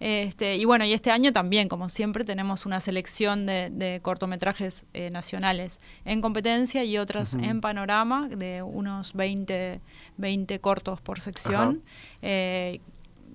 Este, 0.02 0.56
y 0.56 0.66
bueno, 0.66 0.84
y 0.84 0.94
este 0.94 1.12
año 1.12 1.32
también, 1.32 1.70
como 1.70 1.88
siempre, 1.88 2.26
tenemos 2.26 2.66
una 2.66 2.80
selección 2.80 3.46
de, 3.46 4.00
cortometrajes 4.02 4.86
eh, 4.94 5.12
nacionales 5.12 5.80
en 6.06 6.22
competencia 6.22 6.84
y 6.84 6.98
otros 6.98 7.36
en 7.36 7.62
panorama, 7.62 8.28
de 8.28 8.64
unos 8.64 9.14
20, 9.14 9.80
20 10.18 10.60
cortos 10.60 11.00
por 11.02 11.22
sección 11.22 11.84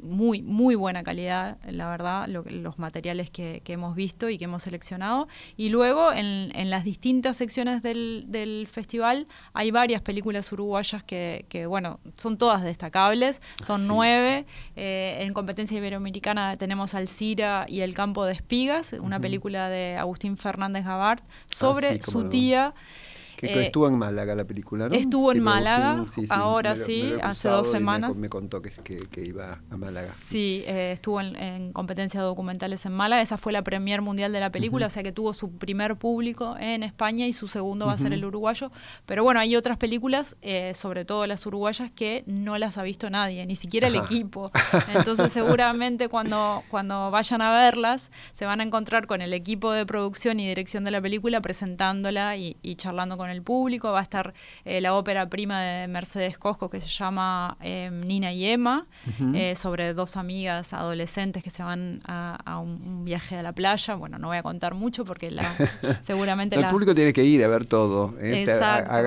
muy, 0.07 0.43
muy 0.43 0.75
buena 0.75 1.03
calidad, 1.03 1.59
la 1.69 1.89
verdad, 1.89 2.27
los 2.29 2.79
materiales 2.79 3.31
que, 3.31 3.63
hemos 3.67 3.95
visto 3.95 4.31
y 4.31 4.39
que 4.39 4.45
hemos 4.45 4.63
seleccionado. 4.63 5.29
Y 5.57 5.69
luego 5.69 6.13
en, 6.13 6.71
las 6.71 6.85
distintas 6.85 7.37
secciones 7.37 7.83
del, 7.83 8.69
festival 8.71 9.27
hay 9.53 9.71
varias 9.71 10.03
películas 10.03 10.51
uruguayas 10.53 11.03
que, 11.05 11.67
bueno, 11.69 12.01
son 12.17 12.39
todas 12.39 12.63
destacables, 12.63 13.41
son 13.63 13.87
nueve. 13.87 14.47
Eh, 14.77 15.19
en 15.21 15.33
competencia 15.35 15.77
iberoamericana 15.77 16.57
tenemos 16.57 16.95
Alcira 16.95 17.67
y 17.69 17.81
El 17.81 17.95
campo 17.95 18.25
de 18.25 18.33
espigas, 18.33 18.95
una 18.95 19.21
película 19.21 19.69
de 19.69 19.97
Agustín 19.97 20.37
Fernández 20.37 20.85
Gabart 20.85 21.25
sobre 21.47 21.89
ah, 21.89 21.99
su 22.01 22.29
tía. 22.29 22.75
Que 23.37 23.47
eh, 23.47 23.65
estuvo 23.65 23.89
en 23.89 23.99
Málaga 23.99 24.35
la 24.35 24.45
película, 24.45 24.89
¿no? 24.89 24.95
Estuvo 24.95 25.33
en 25.33 25.43
Málaga, 25.43 26.07
ahora 26.31 26.75
sí, 26.77 27.13
hace 27.23 27.49
dos 27.49 27.71
semanas. 27.71 28.17
Me, 28.17 28.29
contó 28.29 28.63
que, 28.63 28.71
que, 28.71 29.25
iba 29.25 29.61
a 29.71 29.77
Málaga. 29.77 30.13
Sí, 30.27 30.65
eh, 30.67 30.93
estuvo 30.93 31.21
en, 31.21 31.37
en, 31.37 31.73
competencias 31.73 32.23
documentales 32.23 32.87
en 32.87 32.93
Málaga. 32.93 33.23
Esa 33.23 33.37
fue 33.37 33.53
la 33.53 33.63
premier 33.63 34.01
mundial 34.03 34.33
de 34.33 34.41
la 34.41 34.51
película, 34.51 34.87
o 34.87 34.91
sea 34.91 35.03
que 35.03 35.13
tuvo 35.13 35.35
su 35.35 35.51
primer 35.53 35.97
público 35.97 36.57
en 36.59 36.83
España 36.83 37.27
y 37.27 37.33
su 37.33 37.49
segundo 37.49 37.87
va 37.87 37.93
a 37.93 37.99
ser 37.99 38.13
el 38.13 38.25
uruguayo. 38.25 38.71
Pero 39.05 39.23
bueno, 39.23 39.41
hay 39.41 39.57
otras 39.57 39.77
películas, 39.77 40.37
eh, 40.43 40.73
sobre 40.75 41.05
todo 41.05 41.27
las 41.27 41.45
uruguayas, 41.47 41.91
que 41.91 42.25
no 42.27 42.59
las 42.59 42.79
ha 42.79 42.83
visto 42.83 43.11
nadie, 43.11 43.45
ni 43.47 43.57
siquiera 43.57 43.89
el 43.89 43.97
equipo. 43.97 44.51
Entonces 44.95 45.33
seguramente 45.33 46.09
cuando, 46.09 46.63
cuando 46.71 47.11
vayan 47.11 47.43
a 47.43 47.51
verlas 47.53 48.11
se 48.33 48.47
van 48.47 48.61
a 48.61 48.63
encontrar 48.63 49.07
con 49.07 49.21
el 49.21 49.33
equipo 49.33 49.73
de 49.73 49.85
producción 49.87 50.41
y 50.41 50.49
dirección 50.49 50.85
de 50.85 50.91
la 50.91 51.01
película 51.01 51.41
presentándola 51.41 52.37
y, 52.37 52.57
y 52.63 52.77
charlando 52.77 53.17
con 53.17 53.26
el 53.31 53.43
público. 53.43 53.93
Va 53.93 54.01
a 54.01 54.03
estar 54.03 54.35
eh, 54.65 54.81
la 54.81 54.95
ópera 54.95 55.29
prima 55.29 55.63
de 55.63 55.89
Mercedes 55.89 56.39
Cosco 56.39 56.71
que 56.71 56.81
se 56.81 56.89
llama 56.89 57.57
em, 57.61 58.01
Nina 58.01 58.33
y 58.33 58.47
Emma, 58.47 58.87
eh, 59.35 59.55
sobre 59.55 59.95
dos 59.95 60.17
amigas 60.17 60.73
adolescentes 60.73 61.43
que 61.43 61.51
se 61.51 61.63
van 61.63 62.01
a, 62.07 62.59
un, 62.61 63.05
viaje 63.05 63.37
a 63.37 63.43
la 63.43 63.53
playa. 63.53 63.95
Bueno, 63.95 64.19
no 64.19 64.29
voy 64.29 64.37
a 64.37 64.43
contar 64.43 64.75
mucho 64.75 65.05
porque 65.05 65.31
la, 65.31 65.55
seguramente... 66.03 66.57
el 66.57 66.67
público 66.69 66.95
tiene 66.95 67.13
que 67.13 67.25
ir 67.25 67.45
a 67.45 67.49
ver 67.49 67.67
todo. 67.67 68.15
¿eh? 68.21 68.47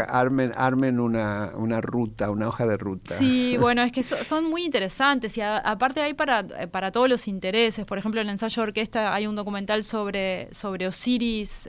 armen, 0.10 0.52
armen 0.56 1.00
una, 1.00 1.52
una, 1.56 1.82
ruta, 1.82 2.30
una 2.30 2.48
hoja 2.48 2.66
de 2.66 2.78
ruta. 2.78 3.14
Sí, 3.14 3.58
bueno, 3.60 3.82
es 3.84 3.92
que 3.92 4.04
son 4.04 4.50
muy 4.50 4.64
interesantes 4.64 5.38
y 5.38 5.42
aparte 5.42 6.02
hay 6.02 6.14
para, 6.14 6.48
para 6.72 6.92
todos 6.92 7.10
los 7.10 7.28
intereses. 7.28 7.86
Por 7.86 7.98
ejemplo, 7.98 8.22
en 8.22 8.28
el 8.28 8.34
ensayo 8.34 8.62
de 8.64 8.68
orquesta 8.70 9.14
hay 9.14 9.28
un 9.28 9.36
documental 9.36 9.84
sobre, 9.84 10.48
sobre 10.54 10.88
Osiris. 10.88 11.68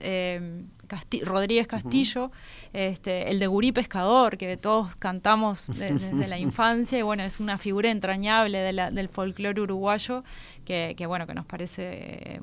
Em, 0.91 1.25
Rodríguez 1.25 1.67
Castillo, 1.67 2.31
este, 2.73 3.31
el 3.31 3.39
de 3.39 3.47
Gurí 3.47 3.73
Pescador, 3.73 4.37
que 4.37 4.57
todos 4.57 4.97
cantamos 4.97 5.69
desde 5.69 6.27
la 6.29 6.39
infancia, 6.49 6.99
y 6.99 7.03
bueno, 7.03 7.23
es 7.23 7.41
una 7.41 7.59
figura 7.59 7.91
entrañable 7.91 8.59
del 8.59 9.09
folclore 9.09 9.61
uruguayo 9.61 10.25
que, 10.65 10.95
bueno, 11.07 11.27
que 11.27 11.35
nos 11.35 11.47
parece 11.47 11.83
eh, 11.83 12.41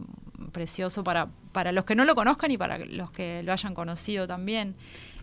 precioso 0.51 1.03
para, 1.03 1.29
para 1.51 1.71
los 1.71 1.85
que 1.85 1.95
no 1.95 2.05
lo 2.05 2.15
conozcan 2.15 2.51
y 2.51 2.57
para 2.57 2.77
los 2.77 3.11
que 3.11 3.41
lo 3.43 3.53
hayan 3.53 3.73
conocido 3.73 4.27
también. 4.27 4.75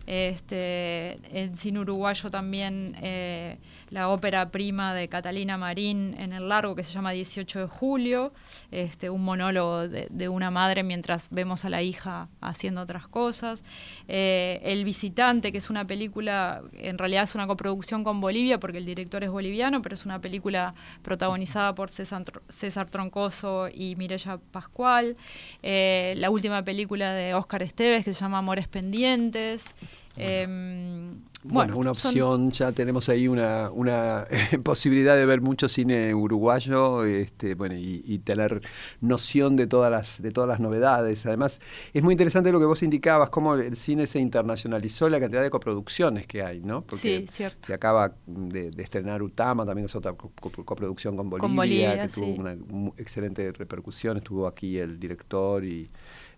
Este, 0.07 1.17
en 1.31 1.57
cine 1.57 1.79
uruguayo 1.79 2.29
también 2.29 2.95
eh, 3.01 3.57
la 3.89 4.09
ópera 4.09 4.51
prima 4.51 4.93
de 4.93 5.07
Catalina 5.07 5.57
Marín 5.57 6.15
en 6.19 6.33
el 6.33 6.47
largo 6.47 6.75
que 6.75 6.83
se 6.83 6.91
llama 6.91 7.11
18 7.11 7.61
de 7.61 7.65
julio, 7.67 8.33
este, 8.71 9.09
un 9.09 9.23
monólogo 9.23 9.87
de, 9.87 10.29
una 10.29 10.51
madre 10.51 10.83
mientras 10.83 11.29
vemos 11.31 11.65
a 11.65 11.69
la 11.69 11.81
hija 11.81 12.27
haciendo 12.41 12.81
otras 12.81 13.07
cosas. 13.07 13.63
Eh, 14.07 14.59
el 14.63 14.83
visitante, 14.83 15.51
que 15.51 15.59
es 15.59 15.69
una 15.69 15.85
película, 15.85 16.61
en 16.73 16.97
realidad 16.97 17.23
es 17.23 17.35
una 17.35 17.47
coproducción 17.47 18.03
con 18.03 18.19
Bolivia 18.21 18.59
porque 18.59 18.79
el 18.79 18.85
director 18.85 19.23
es 19.23 19.29
boliviano, 19.29 19.81
pero 19.81 19.95
es 19.95 20.05
una 20.05 20.19
película 20.19 20.73
protagonizada 21.03 21.73
por 21.73 21.89
César, 21.89 22.89
Troncoso 22.89 23.69
y 23.73 23.95
Mireya 23.95 24.39
Pascual. 24.51 25.15
Eh, 25.63 26.13
la 26.17 26.29
última 26.29 26.63
película 26.63 27.13
de 27.13 27.33
Óscar 27.33 27.63
Esteves 27.63 28.03
que 28.03 28.13
se 28.13 28.21
llama 28.21 28.39
Amores 28.39 28.67
Pendientes. 28.67 29.73
Em, 30.17 31.21
bueno, 31.47 31.77
una 31.77 31.91
opción, 31.91 32.49
ya 32.51 32.71
tenemos 32.71 33.07
ahí 33.07 33.27
una, 33.27 33.69
una 33.71 34.25
posibilidad 34.63 35.15
de 35.15 35.25
ver 35.27 35.41
mucho 35.41 35.69
cine 35.69 36.13
uruguayo 36.13 37.03
este, 37.03 37.53
bueno, 37.53 37.75
y, 37.77 38.19
tener 38.19 38.61
noción 39.01 39.55
de 39.55 39.67
todas, 39.67 39.91
las, 39.91 40.21
de 40.21 40.31
todas 40.31 40.49
las 40.49 40.59
novedades. 40.59 41.25
Además, 41.27 41.61
es 41.93 42.01
muy 42.01 42.13
interesante 42.13 42.51
lo 42.51 42.59
que 42.59 42.65
vos 42.65 42.81
indicabas, 42.81 43.29
cómo 43.29 43.55
el 43.55 43.75
cine 43.75 44.07
se 44.07 44.19
internacionalizó, 44.19 45.07
la 45.09 45.19
cantidad 45.19 45.43
de 45.43 45.51
coproducciones 45.51 46.25
que 46.25 46.41
hay, 46.41 46.61
¿no? 46.61 46.81
Porque 46.81 46.97
sí, 46.97 47.27
cierto. 47.27 47.67
Se 47.67 47.73
acaba 47.75 48.15
de, 48.25 48.71
estrenar 48.77 49.21
Utama, 49.21 49.65
también 49.65 49.85
es 49.85 49.95
otra 49.95 50.13
coproducción 50.13 51.15
con 51.15 51.29
Bolivia, 51.29 52.07
que 52.07 52.13
tuvo 52.13 52.33
una 52.33 52.53
excelente 52.97 53.51
repercusión. 53.51 54.17
Estuvo 54.17 54.47
aquí 54.47 54.79
el 54.79 54.99
director 54.99 55.63
y 55.63 55.89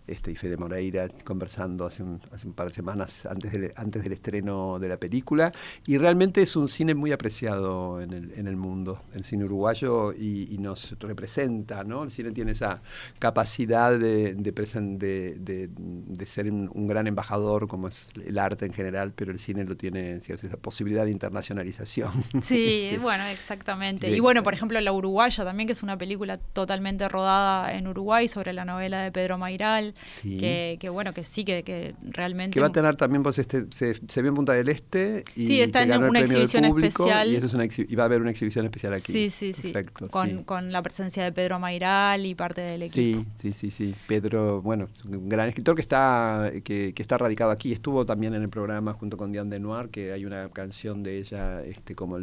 este, 0.08 0.32
y 0.32 0.36
Fede 0.36 0.58
Moreira 0.58 1.08
conversando 1.24 1.86
hace 1.86 2.04
un, 2.04 2.22
hace 2.32 2.48
un 2.48 2.54
par 2.54 2.68
de 2.68 2.74
semanas 2.74 3.26
antes 3.26 3.52
del, 3.52 3.74
antes 3.76 4.04
del 4.04 4.14
estreno 4.14 4.80
de 4.80 4.88
la 4.88 4.98
película. 4.98 5.52
Y 5.86 5.98
realmente 5.98 6.42
es 6.42 6.56
un 6.56 6.70
cine 6.70 6.96
muy 6.96 7.12
apreciado 7.12 8.02
en 8.02 8.14
el, 8.14 8.32
en 8.34 8.48
el 8.48 8.56
mundo, 8.56 9.04
el 9.14 9.24
cine 9.24 9.46
uruguayo, 9.46 10.14
y, 10.14 10.54
y 10.54 10.58
nos 10.58 10.98
representa, 11.00 11.84
¿no? 11.84 12.04
El 12.04 12.12
cine 12.12 12.32
tiene 12.32 12.52
esa 12.52 12.82
capacidad 13.20 13.98
de, 13.98 14.34
de, 14.36 15.38
de, 15.40 15.70
de 15.70 16.26
ser 16.26 16.52
un, 16.52 16.70
un, 16.74 16.88
gran 16.88 17.08
embajador, 17.08 17.68
como 17.68 17.88
es 17.88 18.10
el 18.26 18.38
arte 18.40 18.66
en 18.66 18.74
general, 18.74 19.14
pero 19.16 19.32
el 19.32 19.40
cine 19.40 19.64
lo 19.64 19.76
tiene, 19.76 20.20
¿cierto? 20.22 20.48
esa 20.48 20.58
posibilidad 20.58 21.06
de 21.06 21.12
internacionalización. 21.12 22.12
Sí, 22.42 22.98
bueno, 23.02 23.26
exactamente. 23.26 24.10
Y 24.10 24.20
bueno, 24.20 24.42
por 24.44 24.54
ejemplo, 24.54 24.80
La 24.80 24.92
Uruguaya 24.92 25.44
también, 25.44 25.68
que 25.68 25.74
es 25.74 25.84
una 25.84 25.98
película 25.98 26.38
totalmente 26.38 27.08
rodada 27.10 27.74
en 27.74 27.88
Uruguay 27.88 28.28
sobre 28.28 28.54
la 28.54 28.64
novela 28.64 29.02
de 29.02 29.12
Pedro 29.12 29.38
Mairal, 29.38 29.96
que, 30.22 30.78
que, 30.80 30.90
bueno, 30.90 31.14
que 31.14 31.24
sí, 31.24 31.44
que, 31.44 31.64
que, 31.64 31.96
realmente... 32.02 32.54
Que 32.56 32.62
va 32.62 32.68
a 32.68 32.72
tener 32.72 32.96
también, 32.96 33.24
pues, 33.24 33.40
este, 33.40 33.66
se, 33.72 33.96
se 34.08 34.22
vio 34.22 34.30
en 34.30 34.36
Punta 34.36 34.54
del 34.54 34.70
Este 34.70 35.24
y 35.36 35.46
sí, 35.46 35.62
está 35.62 35.84
en 35.84 36.04
una 36.04 36.20
exhibición 36.20 36.66
especial. 36.66 37.32
Y, 37.32 37.36
eso 37.36 37.46
es 37.48 37.54
una 37.54 37.66
y 37.66 37.96
va 37.96 38.04
a 38.04 38.06
haber 38.06 38.22
una 38.22 38.32
exhibición 38.32 38.66
especial 38.66 38.94
aquí. 38.94 39.12
Sí, 39.12 39.30
sí, 39.30 39.54
sí. 39.54 39.72
Perfecto, 39.72 40.10
con, 40.10 40.30
sí. 40.30 40.44
con 40.46 40.72
la 40.72 40.82
presencia 40.82 41.24
de 41.24 41.32
Pedro 41.32 41.60
Mairal 41.60 42.26
y 42.26 42.36
parte 42.36 42.62
del 42.62 42.84
equipo. 42.84 43.26
Sí, 43.36 43.54
sí, 43.54 43.54
sí, 43.54 43.72
sí. 43.72 43.96
Pedro, 44.08 44.62
bueno, 44.62 44.88
es 44.96 45.06
un 45.06 45.30
gran 45.30 45.48
escritor 45.48 45.76
que 45.76 45.82
está, 45.82 46.52
que, 46.64 46.94
que 46.94 47.02
está 47.02 47.18
radicado 47.18 47.52
aquí. 47.52 47.72
Estuvo 47.74 48.06
también 48.06 48.34
en 48.34 48.42
el 48.42 48.50
programa 48.50 48.94
junto 48.94 49.18
con 49.18 49.32
Diane 49.32 49.50
Denoir, 49.50 49.90
que 49.90 50.12
hay 50.12 50.26
una 50.26 50.50
canción 50.50 51.04
de 51.04 51.18
ella 51.18 51.64
este, 51.64 51.96
como, 51.96 52.18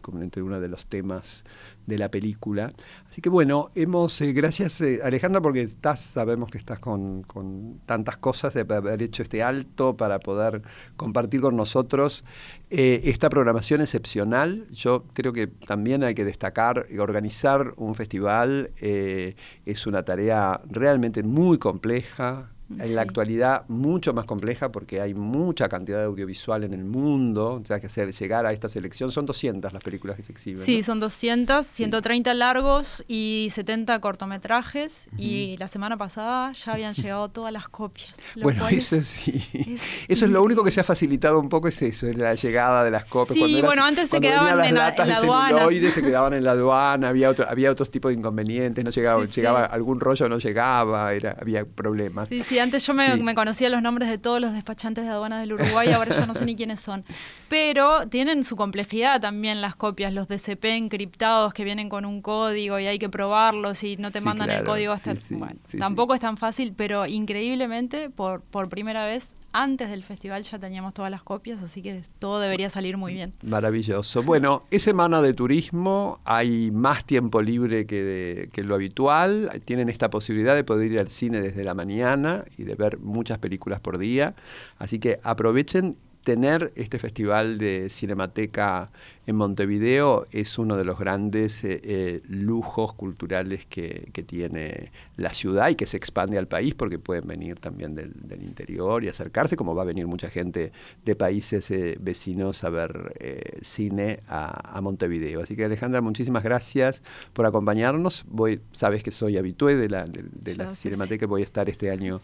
como 0.00 0.22
entre 0.22 0.42
uno 0.42 0.60
de 0.60 0.68
los 0.68 0.86
temas 0.86 1.44
de 1.86 1.98
la 1.98 2.10
película. 2.10 2.70
Así 3.08 3.20
que 3.20 3.28
bueno, 3.28 3.70
hemos, 3.74 4.20
eh, 4.20 4.32
gracias 4.32 4.80
eh, 4.80 5.00
Alejandra, 5.02 5.40
porque 5.40 5.62
estás, 5.62 6.00
sabemos 6.00 6.50
que 6.50 6.58
estás 6.58 6.78
con, 6.78 7.22
con, 7.22 7.80
tantas 7.86 8.16
cosas 8.16 8.54
de 8.54 8.60
haber 8.60 9.02
hecho 9.02 9.22
este 9.22 9.42
alto 9.42 9.96
para 9.96 10.18
poder 10.18 10.62
compartir 10.96 11.40
con 11.40 11.56
nosotros 11.56 12.24
eh, 12.70 13.02
esta 13.04 13.30
programación 13.30 13.80
excepcional. 13.82 14.66
Yo 14.70 15.04
creo 15.12 15.32
que 15.32 15.46
también 15.46 16.02
hay 16.02 16.14
que 16.14 16.24
destacar, 16.24 16.86
organizar 16.98 17.74
un 17.76 17.94
festival 17.94 18.70
eh, 18.80 19.36
es 19.64 19.86
una 19.86 20.02
tarea 20.02 20.60
realmente 20.68 21.22
muy 21.22 21.58
compleja, 21.58 22.50
en 22.70 22.86
sí. 22.86 22.92
la 22.94 23.02
actualidad 23.02 23.64
mucho 23.68 24.12
más 24.14 24.24
compleja 24.24 24.72
porque 24.72 25.00
hay 25.00 25.14
mucha 25.14 25.68
cantidad 25.68 25.98
de 25.98 26.04
audiovisual 26.04 26.64
en 26.64 26.72
el 26.72 26.84
mundo, 26.84 27.60
o 27.62 27.64
sea, 27.64 27.80
que 27.80 27.86
hacer, 27.86 28.12
llegar 28.12 28.46
a 28.46 28.52
esta 28.52 28.68
selección, 28.68 29.12
son 29.12 29.26
200 29.26 29.72
las 29.72 29.82
películas 29.82 30.16
que 30.16 30.22
se 30.22 30.32
exhiben. 30.32 30.62
Sí, 30.62 30.78
¿no? 30.78 30.82
son 30.84 31.00
200, 31.00 31.66
130 31.66 32.30
sí. 32.32 32.36
largos 32.36 33.04
y 33.06 33.48
70 33.52 33.98
cortometrajes 34.00 35.08
uh 35.12 35.16
-huh. 35.16 35.20
y 35.20 35.56
la 35.58 35.68
semana 35.68 35.96
pasada 35.96 36.52
ya 36.52 36.72
habían 36.72 36.94
llegado 36.94 37.28
todas 37.28 37.52
las 37.52 37.68
copias. 37.68 38.14
Bueno, 38.42 38.68
eso 38.68 39.00
sí. 39.02 39.44
Es 39.52 39.82
eso 40.08 40.24
es 40.24 40.30
lo 40.30 40.42
único 40.42 40.64
que 40.64 40.70
se 40.70 40.80
ha 40.80 40.84
facilitado 40.84 41.38
un 41.38 41.48
poco, 41.48 41.68
es 41.68 41.80
eso, 41.82 42.06
es 42.06 42.16
la 42.16 42.34
llegada 42.34 42.84
de 42.84 42.90
las 42.90 43.08
copias. 43.08 43.34
Sí, 43.34 43.40
cuando 43.40 43.58
eras, 43.58 43.68
bueno, 43.68 43.84
antes 43.84 44.10
se 44.10 44.20
quedaban 44.20 44.64
en 44.64 44.74
la, 44.74 44.88
en 44.88 45.08
la 45.08 45.16
aduana. 45.16 45.90
se 45.90 46.02
quedaban 46.02 46.32
en 46.32 46.44
la 46.44 46.52
aduana, 46.52 47.08
había, 47.08 47.30
otro, 47.30 47.46
había 47.48 47.70
otros 47.70 47.90
tipos 47.90 48.10
de 48.10 48.18
inconvenientes, 48.18 48.84
no 48.84 48.90
llegaba, 48.90 49.26
sí, 49.26 49.32
llegaba 49.32 49.64
algún 49.66 50.00
rollo 50.00 50.28
no 50.28 50.38
llegaba, 50.38 51.12
era, 51.12 51.36
había 51.40 51.64
problemas. 51.64 52.28
Sí, 52.28 52.42
sí, 52.54 52.58
antes 52.60 52.86
yo 52.86 52.94
me, 52.94 53.14
sí. 53.14 53.22
me, 53.22 53.34
conocía 53.34 53.68
los 53.68 53.82
nombres 53.82 54.08
de 54.08 54.18
todos 54.18 54.40
los 54.40 54.52
despachantes 54.52 55.04
de 55.04 55.10
aduanas 55.10 55.40
del 55.40 55.52
Uruguay, 55.52 55.92
ahora 55.92 56.16
ya 56.16 56.26
no 56.26 56.34
sé 56.34 56.44
ni 56.44 56.56
quiénes 56.56 56.80
son. 56.80 57.04
Pero 57.48 58.08
tienen 58.08 58.44
su 58.44 58.56
complejidad 58.56 59.20
también 59.20 59.60
las 59.60 59.76
copias, 59.76 60.12
los 60.12 60.28
DCP 60.28 60.64
encriptados 60.66 61.52
que 61.52 61.64
vienen 61.64 61.88
con 61.88 62.04
un 62.04 62.22
código 62.22 62.78
y 62.78 62.86
hay 62.86 62.98
que 62.98 63.08
probarlos 63.08 63.82
y 63.84 63.96
no 63.96 64.10
te 64.10 64.20
sí, 64.20 64.24
mandan 64.24 64.48
claro. 64.48 64.60
el 64.60 64.66
código 64.66 64.92
hasta 64.92 65.12
el... 65.12 65.20
Bueno, 65.30 65.56
tampoco 65.78 66.14
es 66.14 66.20
tan 66.20 66.36
fácil, 66.36 66.72
pero 66.76 67.06
increíblemente, 67.06 68.10
por, 68.10 68.42
por 68.42 68.68
primera 68.68 69.04
vez, 69.04 69.34
antes 69.54 69.88
del 69.88 70.02
festival 70.02 70.42
ya 70.42 70.58
teníamos 70.58 70.94
todas 70.94 71.12
las 71.12 71.22
copias, 71.22 71.62
así 71.62 71.80
que 71.80 72.02
todo 72.18 72.40
debería 72.40 72.68
salir 72.70 72.96
muy 72.96 73.14
bien. 73.14 73.32
Maravilloso. 73.44 74.24
Bueno, 74.24 74.64
es 74.72 74.82
semana 74.82 75.22
de 75.22 75.32
turismo, 75.32 76.18
hay 76.24 76.72
más 76.72 77.04
tiempo 77.04 77.40
libre 77.40 77.86
que, 77.86 78.02
de, 78.02 78.50
que 78.52 78.64
lo 78.64 78.74
habitual, 78.74 79.62
tienen 79.64 79.88
esta 79.88 80.10
posibilidad 80.10 80.56
de 80.56 80.64
poder 80.64 80.90
ir 80.90 80.98
al 80.98 81.08
cine 81.08 81.40
desde 81.40 81.62
la 81.62 81.72
mañana 81.72 82.44
y 82.58 82.64
de 82.64 82.74
ver 82.74 82.98
muchas 82.98 83.38
películas 83.38 83.78
por 83.78 83.98
día, 83.98 84.34
así 84.78 84.98
que 84.98 85.20
aprovechen 85.22 85.96
tener 86.24 86.72
este 86.74 86.98
festival 86.98 87.58
de 87.58 87.88
Cinemateca 87.90 88.90
en 89.26 89.36
Montevideo 89.36 90.26
es 90.32 90.58
uno 90.58 90.76
de 90.76 90.84
los 90.84 90.98
grandes 90.98 91.64
eh, 91.64 91.80
eh, 91.82 92.22
lujos 92.28 92.92
culturales 92.92 93.64
que, 93.66 94.10
que, 94.12 94.22
tiene 94.22 94.90
la 95.16 95.32
ciudad 95.32 95.70
y 95.70 95.76
que 95.76 95.86
se 95.86 95.96
expande 95.96 96.36
al 96.36 96.46
país 96.46 96.74
porque 96.74 96.98
pueden 96.98 97.26
venir 97.26 97.58
también 97.58 97.94
del, 97.94 98.12
del 98.22 98.42
interior 98.42 99.02
y 99.02 99.08
acercarse, 99.08 99.56
como 99.56 99.74
va 99.74 99.82
a 99.82 99.86
venir 99.86 100.06
mucha 100.06 100.28
gente 100.28 100.72
de 101.04 101.16
países 101.16 101.70
eh, 101.70 101.96
vecinos 102.00 102.64
a 102.64 102.70
ver 102.70 103.14
cine 103.62 104.20
a, 104.28 104.76
a, 104.76 104.80
Montevideo. 104.80 105.42
Así 105.42 105.56
que 105.56 105.64
Alejandra, 105.64 106.00
muchísimas 106.00 106.42
gracias 106.42 107.02
por 107.32 107.46
acompañarnos. 107.46 108.24
Voy, 108.28 108.60
sabes 108.72 109.02
que 109.02 109.10
soy 109.10 109.38
habitué 109.38 109.76
de 109.76 109.88
la, 109.88 110.04
de, 110.04 110.24
de 110.32 110.54
la 110.54 110.74
Cinemateca, 110.74 111.26
voy 111.26 111.42
a 111.42 111.44
estar 111.44 111.68
este 111.70 111.90
año 111.90 112.20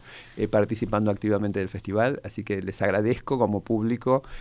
participando 0.51 1.11
activamente 1.11 1.59
del 1.59 1.69
festival, 1.69 2.21
así 2.25 2.45
que 2.45 2.63
les 2.63 2.81
agradezco 2.83 3.39
como 3.39 3.63
público 3.63 3.90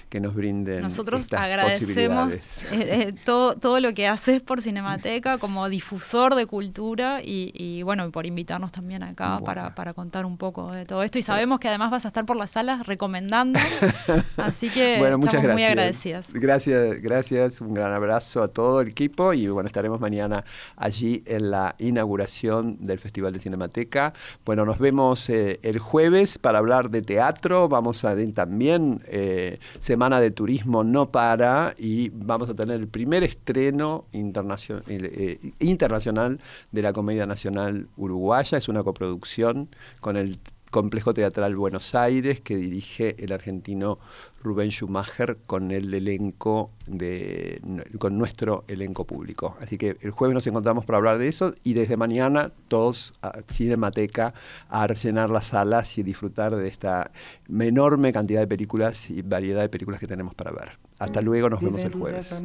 que 0.10 0.20
nos 0.20 0.36
brinden 0.36 0.82
Nosotros 0.82 1.22
estas 1.22 1.42
agradecemos 1.42 2.34
posibilidades. 2.34 3.10
eh, 3.10 3.16
todo, 3.26 3.56
todo 3.56 3.80
lo 3.80 3.94
que 3.94 4.08
haces 4.08 4.42
por 4.42 4.62
Cinemateca 4.62 5.38
como 5.40 5.68
difusor 5.70 6.36
de 6.36 6.46
cultura 6.46 7.22
y, 7.24 7.52
y 7.56 7.82
bueno, 7.84 8.10
por 8.12 8.26
invitarnos 8.26 8.72
también 8.72 9.04
acá 9.04 9.32
bueno. 9.32 9.46
para, 9.46 9.76
para, 9.76 9.94
contar 9.94 10.26
un 10.26 10.38
poco 10.38 10.72
de 10.72 10.86
todo 10.86 11.02
esto. 11.04 11.18
Y 11.18 11.24
sabemos 11.24 11.60
que 11.60 11.68
además 11.68 11.92
vas 11.92 12.06
a 12.06 12.10
estar 12.10 12.26
por 12.26 12.36
las 12.36 12.52
salas 12.52 12.86
recomendando, 12.86 13.60
así 14.38 14.70
que 14.70 14.98
bueno, 15.00 15.18
muchas 15.18 15.36
estamos 15.36 15.48
gracias. 15.48 15.54
muy 15.56 15.64
agradecidas. 15.64 16.34
Gracias, 16.34 17.02
gracias, 17.02 17.62
un 17.62 17.74
gran 17.74 17.94
abrazo 17.94 18.44
a 18.44 18.48
todo 18.50 18.82
el 18.82 18.90
equipo 18.90 19.34
y 19.34 19.48
bueno, 19.48 19.68
estaremos 19.68 20.00
mañana 20.00 20.46
allí 20.76 21.24
en 21.26 21.50
la 21.50 21.76
inauguración 21.80 22.78
del 22.80 23.00
Festival 23.00 23.34
de 23.34 23.40
Cinemateca. 23.40 24.14
Bueno, 24.46 24.66
nos 24.66 24.78
vemos 24.78 25.30
eh, 25.30 25.60
el 25.64 25.80
jueves 25.80 26.38
para 26.38 26.60
hablar 26.60 26.90
de 26.90 27.02
teatro, 27.02 27.68
vamos 27.68 28.06
a 28.06 28.16
también 28.34 29.02
eh, 29.08 29.39
Semana 29.80 30.20
de 30.20 30.32
Turismo 30.32 30.84
no 30.84 31.12
para 31.12 31.76
y 31.78 32.10
vamos 32.10 32.50
a 32.50 32.56
tener 32.56 32.80
el 32.80 32.88
primer 32.88 33.24
estreno 33.24 34.06
internacional, 34.12 34.84
eh, 34.88 35.40
internacional 35.60 36.40
de 36.72 36.82
la 36.82 36.94
Comedia 36.94 37.26
Nacional 37.26 37.88
Uruguaya. 37.98 38.58
Es 38.58 38.68
una 38.68 38.84
coproducción 38.84 39.70
con 40.02 40.18
el 40.18 40.40
Complejo 40.70 41.14
Teatral 41.14 41.56
Buenos 41.56 41.96
Aires 41.96 42.42
que 42.42 42.56
dirige 42.56 43.16
el 43.24 43.32
argentino 43.34 44.00
Rubén 44.42 44.70
Schumacher 44.70 45.38
con 45.46 45.72
el 45.72 45.94
elenco 45.94 46.72
de 46.88 47.62
con 47.98 48.18
nuestro 48.18 48.64
elenco 48.68 49.06
público. 49.06 49.58
Así 49.60 49.78
que 49.78 49.98
el 50.02 50.12
jueves 50.12 50.34
nos 50.34 50.48
encontramos 50.48 50.86
para 50.86 50.98
hablar 50.98 51.18
de 51.18 51.28
eso 51.28 51.54
y 51.64 51.74
desde 51.74 51.98
mañana 51.98 52.52
todos 52.68 53.14
a 53.22 53.42
Cinemateca 53.52 54.34
a 54.70 54.88
rellenar 54.88 55.30
las 55.30 55.48
salas 55.48 55.98
y 55.98 56.04
disfrutar 56.04 56.56
de 56.56 56.68
esta 56.68 57.12
enorme 57.48 58.14
cantidad 58.14 58.40
de 58.40 58.48
películas 58.48 59.10
y 59.10 59.22
variedad 59.22 59.62
de 59.62 59.70
películas 59.70 60.00
que 60.00 60.08
tenemos 60.08 60.34
para 60.36 60.52
ver. 60.52 60.80
Hasta 61.00 61.22
luego, 61.22 61.50
nos 61.50 61.62
vemos 61.62 61.84
el 61.84 61.94
jueves. 61.94 62.42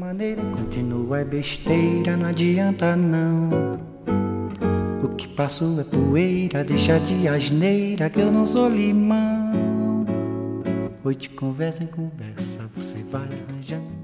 O 5.04 5.08
que 5.16 5.28
passo 5.28 5.78
é 5.78 5.84
poeira, 5.84 6.64
deixa 6.64 6.98
de 6.98 7.28
asneira 7.28 8.08
que 8.08 8.20
eu 8.20 8.32
não 8.32 8.46
sou 8.46 8.70
limão. 8.70 9.73
De 11.12 11.28
conversa 11.28 11.84
em 11.84 11.86
conversa, 11.86 12.66
você 12.74 13.02
vai 13.04 13.22
arranjando. 13.22 14.03